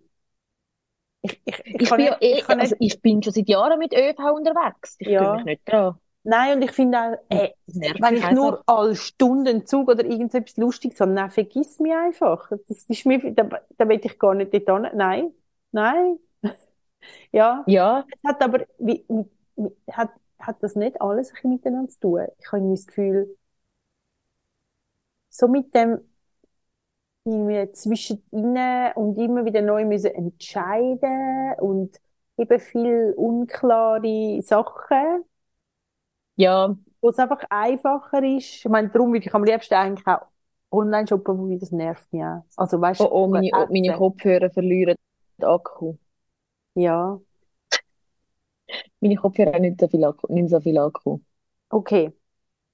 Ich, 1.22 1.42
ich, 1.46 1.60
ich 1.66 1.78
Ich 1.78 1.96
bin 1.96 2.06
nicht, 2.06 2.14
ja 2.14 2.18
eh, 2.22 2.40
ich 2.40 2.48
nicht, 2.56 2.60
also 2.60 2.76
ich 2.80 3.02
bin 3.02 3.22
schon 3.24 3.34
seit 3.34 3.48
Jahren 3.50 3.80
mit 3.80 3.94
ÖV 3.94 4.20
unterwegs. 4.34 4.96
Ich 5.00 5.14
Ja. 5.14 5.32
mich 5.32 5.44
nicht 5.44 5.62
dran. 5.68 6.00
Nein, 6.24 6.58
und 6.58 6.62
ich 6.64 6.72
finde 6.72 7.00
auch, 7.00 7.18
äh, 7.30 7.50
wenn 7.98 8.18
ich 8.18 8.30
nur 8.32 8.64
alle 8.68 8.96
Stunden 8.96 9.66
Zug 9.66 9.90
oder 9.90 10.04
irgendetwas 10.06 10.58
Lustiges 10.58 11.00
habe, 11.00 11.12
nein, 11.12 11.32
vergiss 11.32 11.80
mich 11.80 11.94
einfach. 11.94 12.52
Das 12.68 12.84
ist 12.86 13.06
mir, 13.06 13.20
da, 13.34 13.50
da 13.78 13.88
will 13.90 14.00
ich 14.04 14.20
gar 14.20 14.34
nicht 14.36 14.54
dort 14.54 14.88
hin. 14.88 14.98
Nein, 14.98 15.34
nein. 15.72 16.20
Ja, 17.32 17.66
Ja, 17.66 18.08
es 18.10 18.30
hat 18.30 18.42
aber, 18.44 18.66
wie, 18.80 19.06
wie, 19.10 19.26
wie, 19.58 19.72
hat, 19.94 20.12
hat 20.40 20.62
das 20.64 20.76
nicht 20.76 21.02
alles 21.02 21.30
ein 21.30 21.34
bisschen 21.36 21.52
miteinander 21.52 21.90
zu 21.92 22.00
tun? 22.02 22.28
Ich 22.40 22.52
habe 22.52 22.70
das 22.72 22.88
Gefühl, 22.88 23.38
so 25.30 25.48
mit 25.48 25.74
dem, 25.74 26.00
irgendwie 27.24 27.72
zwischen 27.74 28.24
ihnen 28.32 28.94
und 28.94 29.18
immer 29.18 29.46
wieder 29.46 29.62
neu 29.62 29.86
müssen 29.86 30.12
entscheiden 30.14 31.54
und 31.60 32.00
eben 32.38 32.60
viel 32.60 33.14
unklare 33.16 34.42
Sachen, 34.42 35.24
Ja, 36.36 36.76
wo 37.02 37.10
es 37.10 37.20
einfach 37.20 37.44
einfacher 37.50 38.24
ist. 38.24 38.64
Ich 38.64 38.70
meine, 38.70 38.90
darum 38.90 39.12
würde 39.12 39.26
ich 39.26 39.34
am 39.34 39.44
liebsten 39.44 39.74
eigentlich 39.74 40.06
auch 40.08 40.22
online 40.72 41.08
shoppen, 41.08 41.38
wobei 41.38 41.58
das 41.58 41.72
nervt 41.72 42.12
mich 42.14 42.24
auch. 42.24 42.44
Also 42.56 42.80
weißt 42.80 43.02
oh, 43.02 43.10
oh, 43.12 43.28
meine, 43.28 43.50
oh, 43.54 43.68
meine. 43.70 43.94
Kopfhörer 43.98 44.50
verlieren 44.50 44.96
den 45.38 45.46
Akku. 45.46 45.96
Ja, 46.76 47.20
Meine 49.00 49.16
Kopfhörer 49.16 49.54
haben 49.54 49.62
nicht 49.62 49.80
so 49.80 49.88
viel 49.88 50.04
Akku, 50.06 50.32
nicht 50.32 50.50
so 50.50 50.60
viel 50.62 50.78
Akku. 50.78 51.20
okay. 51.70 52.12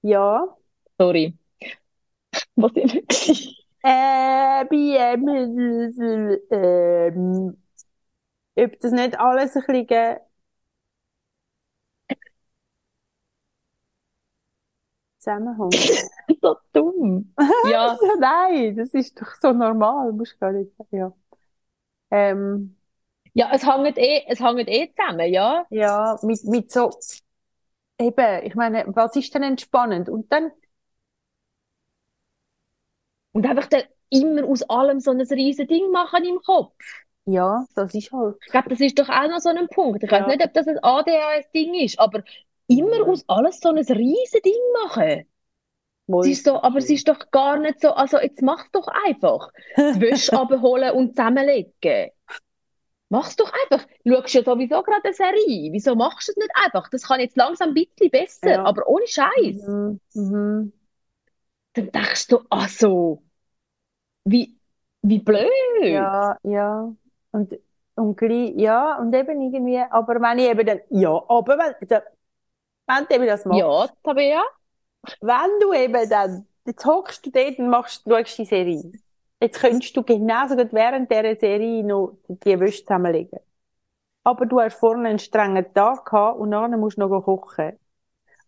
Ja. 0.02 0.56
Sorry. 0.98 1.36
Was 2.56 2.72
gewesen? 2.72 3.54
Äh, 3.82 4.64
bei, 4.64 5.14
ähm, 5.14 6.38
ähm, 6.50 7.56
ob 8.56 8.80
das 8.80 8.92
nicht 8.92 9.18
alles 9.18 9.56
ein 9.56 9.62
bisschen 9.66 10.18
zusammenhängt. 15.28 15.90
So 16.42 16.56
dumm. 16.72 17.34
Ja, 17.62 17.90
Ja, 17.90 17.98
nein, 18.18 18.76
das 18.76 18.94
ist 18.94 19.20
doch 19.20 19.34
so 19.40 19.52
normal, 19.52 20.12
musst 20.12 20.38
gar 20.40 20.52
nicht 20.52 20.74
sagen. 20.76 20.96
Ja. 20.96 21.12
Ähm, 22.10 22.76
ja, 23.34 23.50
es 23.54 23.66
hängt 23.66 23.98
eh, 23.98 24.24
es 24.28 24.40
hängt 24.40 24.68
eh 24.68 24.92
zusammen, 24.96 25.32
ja. 25.32 25.66
ja, 25.70 26.18
mit, 26.22 26.44
mit 26.44 26.70
so, 26.72 26.90
eben, 28.00 28.44
ich 28.44 28.54
meine, 28.54 28.84
was 28.88 29.14
ist 29.16 29.34
denn 29.34 29.42
entspannend? 29.44 30.08
Und 30.08 30.32
dann, 30.32 30.50
Und 33.32 33.46
einfach 33.46 33.66
dann 33.68 33.84
immer 34.10 34.44
aus 34.46 34.62
allem 34.64 35.00
so 35.00 35.10
ein 35.12 35.20
riesen 35.22 35.66
Ding 35.66 35.90
machen 35.90 36.24
im 36.26 36.40
Kopf. 36.42 36.74
ja, 37.26 37.66
das 37.74 37.94
ist 37.94 38.10
halt, 38.12 38.36
Ich 38.46 38.50
glaube, 38.52 38.68
das 38.70 38.80
ist 38.80 38.98
doch 38.98 39.08
auch 39.08 39.28
noch 39.28 39.38
so 39.40 39.50
ein 39.50 39.68
Punkt. 39.68 40.02
Ich 40.02 40.10
weiß 40.10 40.26
Ja. 40.26 40.26
nicht, 40.26 40.42
ob 40.44 40.52
das 40.54 40.66
ein 40.66 40.78
ADHS-Ding 40.82 41.74
ist, 41.74 41.98
aber 42.00 42.22
immer 42.68 43.08
aus 43.08 43.24
alles 43.28 43.60
so 43.60 43.70
ein 43.70 43.78
riesen 43.78 44.42
Ding 44.44 44.54
machen. 44.84 45.24
Es 46.20 46.26
ist 46.26 46.44
so, 46.44 46.62
aber 46.62 46.78
es 46.78 46.88
ist 46.88 47.06
doch 47.08 47.30
gar 47.30 47.58
nicht 47.58 47.80
so, 47.82 47.90
also 47.90 48.18
jetzt 48.18 48.40
mach's 48.40 48.70
doch 48.72 48.88
einfach. 49.06 49.50
Die 49.76 50.00
Wäsche 50.00 50.32
abholen 50.38 50.92
und 50.92 51.16
zusammenlegen. 51.16 52.10
Mach's 53.10 53.36
doch 53.36 53.52
einfach. 53.64 53.86
Schaust 54.06 54.34
ja 54.34 54.42
sowieso 54.44 54.82
gerade 54.82 55.04
eine 55.04 55.14
Serie. 55.14 55.72
Wieso 55.72 55.94
machst 55.94 56.28
du 56.28 56.32
es 56.32 56.36
nicht 56.36 56.50
einfach? 56.62 56.88
Das 56.90 57.02
kann 57.06 57.20
jetzt 57.20 57.36
langsam 57.36 57.70
ein 57.70 57.74
bisschen 57.74 58.10
besser, 58.10 58.50
Ja. 58.52 58.64
aber 58.64 58.86
ohne 58.88 59.06
Scheiß. 59.06 59.66
Mhm, 59.66 60.00
mhm. 60.14 60.72
Dann 61.74 61.90
denkst 61.92 62.26
du, 62.28 62.40
also, 62.50 63.22
wie, 64.24 64.56
wie 65.02 65.18
blöd. 65.20 65.48
Ja, 65.82 66.36
ja. 66.42 66.92
Und, 67.32 67.54
und 67.94 68.16
gleich, 68.16 68.52
ja, 68.56 68.98
und 68.98 69.14
eben 69.14 69.40
irgendwie, 69.40 69.78
aber 69.78 70.20
wenn 70.20 70.38
ich 70.38 70.48
eben 70.50 70.66
dann, 70.66 70.80
ja, 70.90 71.10
aber 71.28 71.58
wenn, 71.58 71.88
da- 71.88 72.02
wenn 72.88 73.06
du 73.08 73.14
eben 73.16 73.26
das 73.26 73.44
machst, 73.46 73.60
Ja, 73.60 73.88
Tabea. 74.04 74.42
wenn 75.20 75.60
du 75.60 75.72
eben 75.72 76.08
dann, 76.10 76.46
jetzt 76.66 76.84
hockst 76.86 77.24
du 77.26 77.30
dort 77.30 77.58
und 77.58 77.70
machst, 77.70 78.04
schaust 78.08 78.38
die 78.38 78.44
Serie. 78.44 78.92
Jetzt 79.40 79.60
könntest 79.60 79.96
du 79.96 80.02
genauso 80.02 80.56
gut 80.56 80.72
während 80.72 81.10
dieser 81.10 81.36
Serie 81.36 81.84
noch 81.84 82.18
die 82.28 82.58
Wäsche 82.60 82.84
zusammenlegen. 82.84 83.40
Aber 84.24 84.46
du 84.46 84.60
hast 84.60 84.78
vorne 84.78 85.08
einen 85.10 85.18
strengen 85.20 85.72
Tag 85.74 86.06
gehabt 86.06 86.38
und 86.40 86.50
nachher 86.50 86.76
musst 86.78 86.98
du 86.98 87.06
noch 87.06 87.22
kochen. 87.22 87.78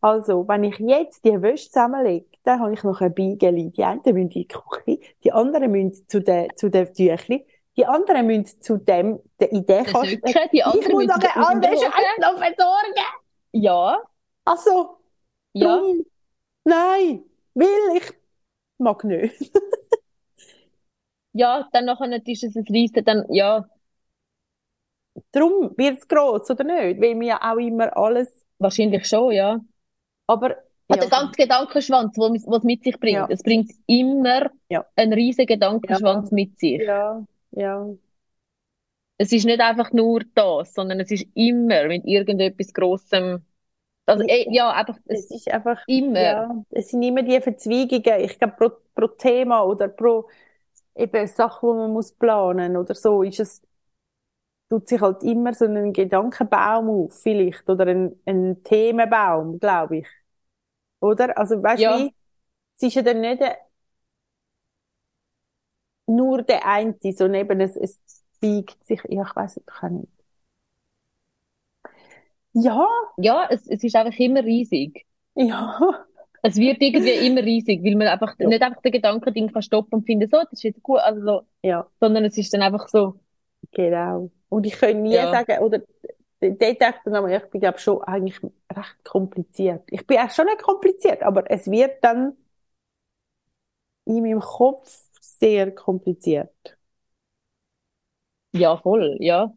Also, 0.03 0.48
wenn 0.48 0.64
ich 0.64 0.79
jetzt 0.79 1.24
die 1.24 1.40
Wäsche 1.42 1.66
zusammenlege, 1.70 2.26
dann 2.44 2.61
habe 2.61 2.72
ich 2.74 2.83
noch 2.85 3.00
ein 3.03 3.14
Beigeli. 3.14 3.70
Die 3.70 3.85
einen 3.85 4.00
müssen 4.05 4.16
in 4.18 4.29
die 4.31 4.48
Küche, 4.48 5.00
die 5.24 5.33
anderen 5.33 5.70
müssen 5.72 6.09
zu 6.09 6.20
den, 6.22 6.57
zu 6.57 6.70
den 6.70 6.92
Tüchli, 6.94 7.46
die 7.76 7.87
anderen 7.87 8.26
müssen 8.26 8.62
zu 8.62 8.79
dem, 8.79 9.20
der 9.40 9.53
Idee 9.53 9.85
Lücke, 10.03 10.48
die 10.53 10.62
Ich 10.62 10.66
anderen 10.66 10.92
muss 10.92 11.07
müssen 11.07 11.20
das 11.20 11.33
Boden. 11.35 11.62
Scheiß 11.64 12.18
noch 12.18 12.38
versorgen. 12.38 13.05
Ja, 13.53 14.00
Also, 14.44 15.00
ja. 15.55 15.66
drum, 15.68 16.05
nein, 16.64 17.24
weil 17.55 17.96
ich 17.98 18.12
mag 18.79 19.05
nicht. 19.05 19.53
Ja, 21.33 21.68
dann 21.72 21.85
nachher 21.87 22.24
ist 22.26 22.44
es 22.44 22.55
ein 22.57 22.64
Riesen, 22.68 23.05
dann, 23.05 23.24
ja, 23.33 23.68
Drum 25.33 25.72
wird 25.76 25.98
es 25.98 26.09
gross, 26.09 26.50
oder 26.50 26.64
nicht? 26.64 27.00
Weil 27.00 27.18
wir 27.18 27.26
ja 27.29 27.53
auch 27.53 27.59
immer 27.59 27.96
alles, 27.96 28.29
wahrscheinlich 28.59 29.07
schon, 29.07 29.33
ja. 29.33 29.61
aber, 30.26 30.57
Und 30.88 30.96
ja, 30.96 31.03
der 31.03 31.09
ganze 31.11 31.37
Gedankenschwanz, 31.37 32.18
was 32.18 32.59
es 32.59 32.64
mit 32.64 32.83
sich 32.85 32.98
bringt, 32.98 33.16
Ja. 33.18 33.29
es 33.31 33.42
bringt 33.42 33.70
immer 33.87 34.50
Ja. 34.68 34.85
einen 34.96 35.12
riesen 35.12 35.46
Gedankenschwanz 35.46 36.31
mit 36.33 36.59
sich. 36.59 36.81
ja, 36.81 37.24
ja, 37.53 37.87
Es 39.18 39.31
ist 39.33 39.44
nicht 39.44 39.61
einfach 39.61 39.92
nur 39.92 40.22
das, 40.35 40.74
sondern 40.74 40.98
es 41.00 41.11
ist 41.12 41.26
immer 41.35 41.87
mit 41.87 42.05
irgendetwas 42.07 42.72
Grossem. 42.72 43.44
Also, 44.11 44.25
eh, 44.27 44.46
ja, 44.51 44.70
einfach, 44.73 44.99
es 45.07 45.31
es 45.31 45.31
ist 45.31 45.49
einfach, 45.51 45.81
immer. 45.87 46.14
ja, 46.14 46.64
es 46.70 46.88
sind 46.90 47.03
immer 47.03 47.23
die 47.23 47.40
Verzweigungen, 47.40 48.20
ich 48.25 48.38
glaube, 48.38 48.55
pro, 48.57 48.70
pro 48.94 49.07
Thema 49.09 49.62
oder 49.64 49.88
pro 49.88 50.29
eben 50.96 51.27
Sachen, 51.29 51.70
die 51.70 51.77
man 51.77 51.92
muss 51.92 52.12
planen 52.12 52.77
oder 52.77 52.94
so, 52.94 53.23
ist 53.23 53.40
es, 53.40 53.62
tut 54.68 54.88
sich 54.88 55.01
halt 55.01 55.23
immer 55.23 55.55
so 55.55 55.64
ein 55.66 55.92
Gedankenbaum 55.92 56.88
auf, 56.90 57.14
vielleicht, 57.23 57.68
oder 57.68 57.87
ein, 57.87 58.14
ein 58.27 58.62
Themenbaum, 58.64 59.59
glaube 59.59 59.99
ich. 59.99 60.07
Oder? 61.01 61.38
Also, 61.38 61.62
weißt 61.62 61.88
du, 61.88 61.90
Ja. 61.90 61.92
wie? 61.92 62.14
Es 62.79 62.85
ist 62.88 62.94
ja 62.96 63.03
dann 63.03 63.20
nicht 63.23 63.42
äh, 63.42 63.55
nur 66.07 66.42
der 66.42 66.66
eine, 66.66 66.94
sondern 67.03 67.35
eben 67.42 67.61
es, 67.61 67.77
es 67.77 68.01
biegt 68.40 68.85
sich, 68.87 69.01
ja, 69.09 69.23
ich 69.27 69.37
weiß 69.37 69.59
es 69.59 69.90
nicht. 69.90 70.09
Ja, 72.62 72.87
Ja, 73.16 73.46
es, 73.51 73.66
es 73.68 73.85
ist 73.85 73.94
einfach 73.96 74.18
immer 74.18 74.42
riesig. 74.44 75.07
ja, 75.35 75.79
Es 76.42 76.57
wird 76.57 76.81
irgendwie 76.83 77.27
immer 77.27 77.42
riesig, 77.42 77.83
weil 77.85 77.96
man 77.96 78.09
einfach 78.09 78.37
Ja. 78.38 78.49
nicht 78.49 78.62
einfach 78.62 78.81
den 78.83 78.92
Gedankending 78.92 79.53
kann 79.53 79.62
stoppen 79.62 79.94
und 80.01 80.07
finden, 80.07 80.29
so, 80.29 80.38
das 80.38 80.53
ist 80.55 80.62
jetzt 80.62 80.83
gut, 80.83 80.99
also 81.01 81.20
so, 81.23 81.42
ja, 81.62 81.87
sondern 82.01 82.25
es 82.25 82.38
ist 82.38 82.53
dann 82.55 82.62
einfach 82.62 82.88
so, 82.88 83.20
genau. 83.73 84.31
Und 84.49 84.66
ich 84.66 84.75
kann 84.79 85.03
nie 85.03 85.16
Ja. 85.16 85.29
sagen, 85.29 85.59
oder, 85.62 85.81
dort 86.40 86.62
dachte 86.83 86.96
ich 86.99 87.05
dann, 87.05 87.14
aber 87.16 87.31
ich 87.37 87.44
bin, 87.51 87.61
glaube 87.61 87.79
schon 87.79 88.03
eigentlich 88.05 88.40
recht 88.75 89.05
kompliziert. 89.05 89.83
Ich 89.90 90.07
bin 90.07 90.18
auch 90.18 90.31
schon 90.31 90.46
nicht 90.46 90.62
kompliziert, 90.62 91.23
aber 91.23 91.51
es 91.51 91.70
wird 91.70 92.03
dann 92.03 92.35
in 94.05 94.23
meinem 94.23 94.40
Kopf 94.40 95.09
sehr 95.20 95.75
kompliziert. 95.75 96.77
ja, 98.53 98.77
voll, 98.77 99.16
ja. 99.20 99.53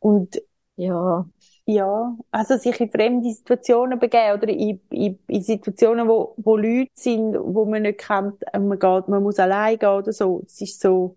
Und 0.00 0.42
Ja, 0.76 1.26
Ja, 1.66 2.16
also 2.30 2.56
sich 2.56 2.80
in 2.80 2.90
fremde 2.90 3.30
Situationen 3.30 3.98
begeben 3.98 4.32
oder 4.38 4.48
in, 4.48 4.80
in, 4.90 5.18
in 5.28 5.42
Situationen, 5.42 6.08
wo, 6.08 6.34
wo 6.38 6.56
Leute 6.56 6.90
sind, 6.94 7.34
wo 7.38 7.64
man 7.66 7.82
nicht 7.82 7.98
kennt, 8.00 8.42
man 8.52 8.78
geht, 8.78 9.08
man 9.08 9.22
muss 9.22 9.38
allein 9.38 9.78
gehen 9.78 9.88
oder 9.90 10.12
so. 10.12 10.42
Es 10.46 10.60
ist 10.60 10.80
so, 10.80 11.16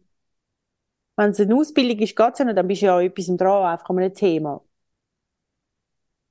wenn 1.17 1.31
es 1.31 1.39
eine 1.41 1.55
Ausbildung 1.55 1.99
ist, 1.99 2.15
geht's 2.15 2.39
ja 2.39 2.45
nicht, 2.45 2.57
dann 2.57 2.67
bist 2.67 2.81
du 2.81 2.85
ja 2.87 2.97
an 2.97 3.03
etwas 3.05 3.25
dran, 3.37 3.65
einfach 3.65 3.89
an 3.89 3.99
einem 3.99 4.13
Thema. 4.13 4.61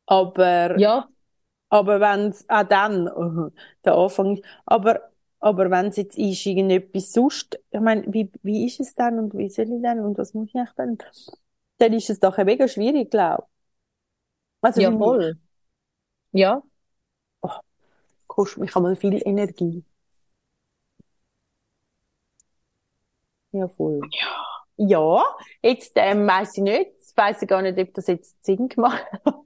Aber, 0.06 0.80
ja, 0.80 1.08
aber 1.70 2.00
wenn 2.00 2.30
es, 2.30 2.48
auch 2.50 2.64
dann, 2.64 3.08
oh, 3.08 3.50
der 3.84 3.94
Anfang, 3.96 4.40
aber, 4.66 5.10
aber 5.40 5.70
wenn 5.70 5.86
es 5.88 5.96
jetzt 5.96 6.18
ist, 6.18 6.46
irgendetwas 6.46 7.12
sonst, 7.12 7.60
ich 7.70 7.80
meine, 7.80 8.04
wie, 8.12 8.30
wie 8.42 8.66
ist 8.66 8.80
es 8.80 8.94
dann 8.96 9.18
und 9.18 9.34
wie 9.36 9.50
soll 9.50 9.66
ich 9.72 9.82
dann 9.82 10.00
und 10.00 10.18
was 10.18 10.34
muss 10.34 10.48
ich 10.50 10.56
eigentlich 10.56 10.74
dann? 10.76 10.98
Dann 11.78 11.92
ist 11.92 12.10
es 12.10 12.18
doch 12.20 12.36
mega 12.38 12.66
schwierig, 12.68 13.10
glaube 13.12 13.44
ich. 13.46 13.48
Also 14.62 14.80
ja, 14.82 14.90
voll. 14.92 15.38
Ja, 16.32 16.62
kostet 18.26 18.58
mich 18.58 18.76
einmal 18.76 18.96
viel 18.96 19.20
Energie. 19.26 19.82
Ja, 23.52 23.68
voll. 23.68 24.00
Ja, 24.76 25.24
jetzt 25.62 25.92
ähm, 25.96 26.26
weiss 26.26 26.56
ich 26.56 26.64
nicht, 26.64 26.90
ich 27.00 27.42
ich 27.42 27.48
gar 27.48 27.62
nicht, 27.62 27.78
ob 27.78 27.94
das 27.94 28.08
jetzt 28.08 28.44
Sinn 28.44 28.68
gemacht 28.68 29.04
hat. 29.24 29.36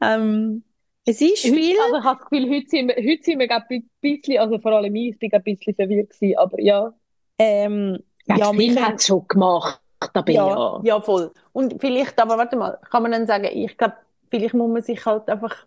ähm, 0.00 0.64
es 1.04 1.20
ist 1.20 1.42
viel. 1.42 1.76
Also 1.80 1.98
ich 1.98 2.04
habe 2.04 2.20
das 2.20 2.30
Gefühl, 2.30 2.50
heute 2.50 2.68
sind 2.68 2.88
wir, 2.88 2.96
heute 2.96 3.22
sind 3.22 3.38
wir 3.38 3.48
ein 3.70 3.90
bisschen, 4.00 4.38
also 4.38 4.58
vor 4.58 4.72
allem 4.72 4.94
ich, 4.94 5.10
ich 5.10 5.18
bin 5.18 5.32
ein 5.32 5.42
bisschen 5.42 5.74
verwirrt 5.74 6.10
gewesen, 6.10 6.38
aber 6.38 6.60
ja. 6.60 6.94
Ähm, 7.38 7.98
Ja, 8.26 8.36
ja, 8.38 8.52
können- 8.74 8.86
hat 8.86 9.00
es 9.00 9.06
schon 9.06 9.26
gemacht, 9.28 9.80
da 10.12 10.22
bin 10.22 10.46
ja, 10.46 10.46
ja. 10.46 10.82
ja, 10.82 11.00
voll. 11.00 11.32
Und 11.52 11.80
vielleicht, 11.80 12.18
aber 12.20 12.38
warte 12.38 12.56
mal, 12.56 12.78
kann 12.90 13.02
man 13.02 13.12
dann 13.12 13.26
sagen, 13.26 13.46
ich 13.52 13.76
glaube, 13.76 13.96
vielleicht 14.30 14.54
muss 14.54 14.70
man 14.70 14.82
sich 14.82 15.04
halt 15.06 15.28
einfach 15.28 15.66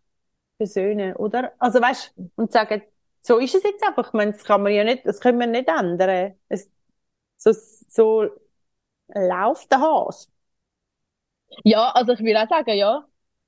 versöhnen, 0.58 1.16
oder? 1.16 1.54
Also 1.60 1.82
weißt, 1.82 2.14
und 2.36 2.52
sagen, 2.52 2.84
so 3.22 3.40
ist 3.40 3.56
es 3.56 3.64
jetzt 3.64 3.84
einfach. 3.88 4.08
Ich 4.10 4.14
meine, 4.14 4.34
das 4.34 4.44
kann 4.44 4.64
man 4.64 4.74
ja 4.74 4.84
nicht, 4.84 5.06
das 5.06 5.20
können 5.22 5.40
wir 5.40 5.48
nicht 5.48 5.68
ändern. 5.70 6.36
Es, 6.50 6.70
so, 7.38 7.52
so 7.54 8.30
läuft 9.10 9.72
der 9.72 9.82
Hase. 9.82 10.30
Ja, 11.64 11.92
also 11.92 12.14
ich 12.14 12.20
würde 12.20 12.42
auch 12.44 12.50
sagen, 12.50 12.76
ja. 12.78 13.06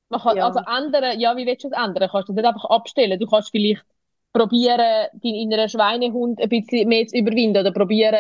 Man 0.10 0.22
kann, 0.22 0.38
Ja. 0.38 0.46
also 0.48 0.60
ändern, 0.60 1.20
ja, 1.20 1.36
wie 1.38 1.46
willst 1.46 1.64
du 1.64 1.68
es 1.70 1.74
ändern? 1.74 2.10
Kannst 2.12 2.30
du 2.30 2.34
das 2.34 2.38
nicht 2.44 2.46
einfach 2.48 2.66
abstellen? 2.70 3.20
Du 3.20 3.28
kannst 3.28 3.52
vielleicht 3.52 3.86
probieren, 4.34 4.80
deinen 5.14 5.36
inneren 5.36 5.70
Schweinehund 5.70 6.40
ein 6.42 6.50
bisschen 6.50 6.88
mehr 6.90 7.08
zu 7.08 7.18
überwinden 7.18 7.58
oder 7.60 7.72
probieren, 7.72 8.16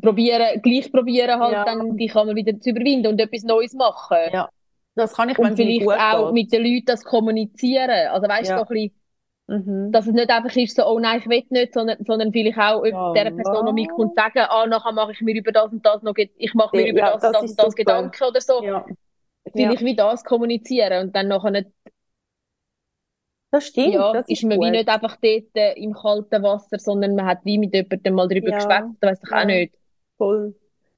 probieren, 0.00 0.60
gleich 0.62 0.90
probieren 0.92 1.40
halt 1.40 1.52
Ja. 1.52 1.64
dann, 1.64 1.96
die 1.96 2.06
kann 2.08 2.26
man 2.26 2.36
wieder 2.36 2.58
zu 2.60 2.70
überwinden 2.70 3.08
und 3.08 3.20
etwas 3.20 3.42
Neues 3.44 3.72
machen. 3.74 4.16
Ja. 4.32 4.48
Das 4.94 5.14
kann 5.14 5.28
ich, 5.28 5.38
Und 5.38 5.56
vielleicht 5.56 5.86
auch 5.88 6.26
geht. 6.26 6.34
mit 6.34 6.52
den 6.52 6.62
Leuten 6.64 6.86
das 6.86 7.04
kommunizieren. 7.04 8.08
Also 8.10 8.28
weißt 8.28 8.48
du, 8.50 8.54
Ja. 8.54 8.58
so 8.58 8.64
ein 8.64 8.68
bisschen, 8.68 8.92
Mhm. 9.48 9.92
dass 9.92 10.06
es 10.08 10.12
nicht 10.12 10.28
einfach 10.30 10.56
ist 10.56 10.74
so, 10.76 10.84
oh 10.86 10.98
nein, 10.98 11.20
ich 11.20 11.28
will 11.28 11.44
nicht, 11.50 11.72
sondern, 11.72 11.98
sondern 12.04 12.32
vielleicht 12.32 12.58
auch 12.58 12.84
Ja. 12.84 13.12
der 13.12 13.30
Person, 13.30 13.66
die 13.66 13.72
mich 13.74 13.88
kommt, 13.88 14.14
sagen, 14.16 14.40
ah, 14.40 14.66
nachher 14.66 14.92
mache 14.92 15.12
ich 15.12 15.20
mir 15.20 15.36
über 15.36 15.52
das 15.52 15.70
und 15.72 15.84
das 15.86 16.02
noch, 16.02 16.14
ich 16.16 16.54
mache 16.54 16.76
mir 16.76 16.84
Ja, 16.86 16.88
über 16.92 17.00
das, 17.02 17.20
das 17.22 17.28
und 17.28 17.34
das 17.34 17.44
ist 17.44 17.50
und 17.50 17.58
das 17.58 17.64
super. 17.66 17.76
Gedanken 17.76 18.24
oder 18.24 18.40
so. 18.40 18.62
Ja. 18.64 18.84
Vielleicht 19.52 19.84
wie 19.84 19.94
das 19.94 20.24
kommunizieren 20.24 21.06
und 21.08 21.14
dann 21.16 21.28
nachher 21.28 21.50
nicht, 21.52 21.68
Das 23.50 23.66
stimmt, 23.68 23.94
ja, 23.94 24.12
das 24.12 24.28
ist 24.28 24.42
ist 24.42 24.42
man 24.42 24.60
wie 24.60 24.64
gut. 24.66 24.70
nicht 24.70 24.88
einfach 24.88 25.16
dort 25.22 25.44
äh, 25.54 25.72
im 25.74 25.92
kalten 25.92 26.42
Wasser, 26.42 26.78
sondern 26.78 27.14
man 27.14 27.26
hat 27.26 27.44
wie 27.44 27.58
mit 27.58 27.72
jemandem 27.74 28.14
mal 28.14 28.28
drüber 28.28 28.50
Ja. 28.50 28.56
geschwätzt, 28.56 29.00
weiss 29.00 29.20
ich 29.22 29.30
Ja. 29.30 29.42
auch 29.42 29.44
nicht. 29.44 29.74
Voll. 30.18 30.54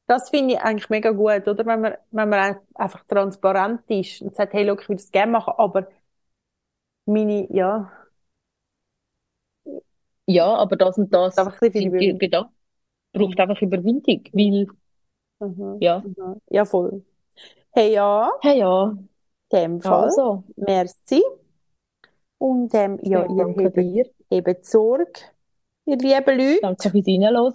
Das 0.06 0.30
finde 0.30 0.54
ich 0.54 0.60
eigentlich 0.60 0.88
mega 0.90 1.10
gut, 1.10 1.46
oder? 1.48 1.66
Wenn 1.66 1.80
man, 1.80 1.94
wenn 2.10 2.28
man 2.28 2.38
ein- 2.40 2.60
einfach 2.74 3.04
transparent 3.06 3.82
ist 3.90 4.22
und 4.22 4.34
sagt, 4.36 4.54
hey, 4.54 4.64
look, 4.64 4.82
ich 4.82 4.88
würde 4.88 5.02
es 5.02 5.10
gerne 5.10 5.32
machen, 5.32 5.52
aber 5.58 5.88
meine, 7.06 7.46
ja, 7.52 7.90
Ja, 10.26 10.54
aber 10.56 10.76
das 10.76 10.98
und 10.98 11.12
das 11.12 11.38
einfach 11.38 11.60
ein 11.62 11.70
sind. 11.72 12.18
Gedanken. 12.18 12.54
Braucht 13.12 13.40
einfach 13.40 13.60
Überwindung, 13.62 14.24
weil, 14.32 14.68
Mhm. 15.40 15.80
ja. 15.80 16.08
Mhm. 16.16 16.40
Ja, 16.50 16.64
voll. 16.64 17.04
Hey, 17.72 17.92
ja, 17.94 18.30
Hey, 18.40 18.58
ja, 18.58 18.90
in 18.90 19.08
dem 19.52 19.80
Fall, 19.82 20.14
also, 20.14 20.44
merci. 20.56 21.22
Und, 22.38 22.74
ähm, 22.74 22.98
ja, 23.02 23.24
ja, 23.28 23.48
ihr 23.48 23.70
dir. 23.70 24.04
habt 24.30 24.64
Sorge, 24.66 25.12
ihr 25.86 25.96
lieben 25.98 26.38
Leute. 26.38 26.60
Danke 26.60 26.90
fürs 26.90 27.06
Reinhören. 27.08 27.52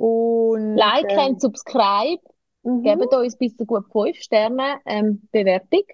Und, 0.00 0.76
Like 0.76 1.10
ähm, 1.10 1.18
und 1.18 1.40
subscribe. 1.42 2.22
mhm. 2.62 2.82
Gebt 2.82 3.12
uns 3.12 3.36
bitte 3.36 3.66
gut 3.66 3.84
5 3.92 4.16
Sterne 4.16 4.80
ähm, 4.86 5.28
Bewertung. 5.30 5.84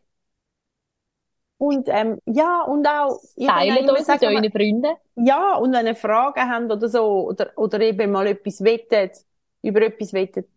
Und, 1.58 1.88
ähm, 1.88 2.20
ja, 2.26 2.62
und 2.62 2.86
auch, 2.86 3.18
Teilt 3.36 3.90
uns 3.90 4.06
mit 4.06 4.22
euren 4.22 4.52
Freunden. 4.52 4.94
Ja, 5.16 5.56
und 5.56 5.72
wenn 5.72 5.86
ihr 5.86 5.96
Fragen 5.96 6.48
habt 6.48 6.70
oder 6.70 6.88
so, 6.88 7.26
oder, 7.26 7.50
oder 7.56 7.80
eben 7.80 8.12
mal 8.12 8.28
etwas 8.28 8.62
wettet, 8.62 9.24
über 9.62 9.82
etwas 9.82 10.12
wettet, 10.12 10.48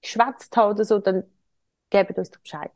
geschwätzt 0.00 0.56
haben 0.56 0.70
oder 0.72 0.84
so, 0.84 0.98
dann 0.98 1.24
gebt 1.90 2.16
uns 2.16 2.30
doch 2.30 2.40
Bescheid. 2.40 2.70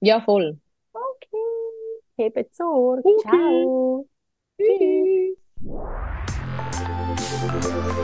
Ja, 0.00 0.20
voll. 0.20 0.58
Okay, 0.92 2.00
hebt 2.16 2.54
Sorge. 2.54 3.02
Okay. 3.04 3.20
Ciao. 3.20 4.06
Tschüss. 4.58 5.36
Tschüss. 5.66 6.05
Thank 7.48 7.64
you. 7.64 7.96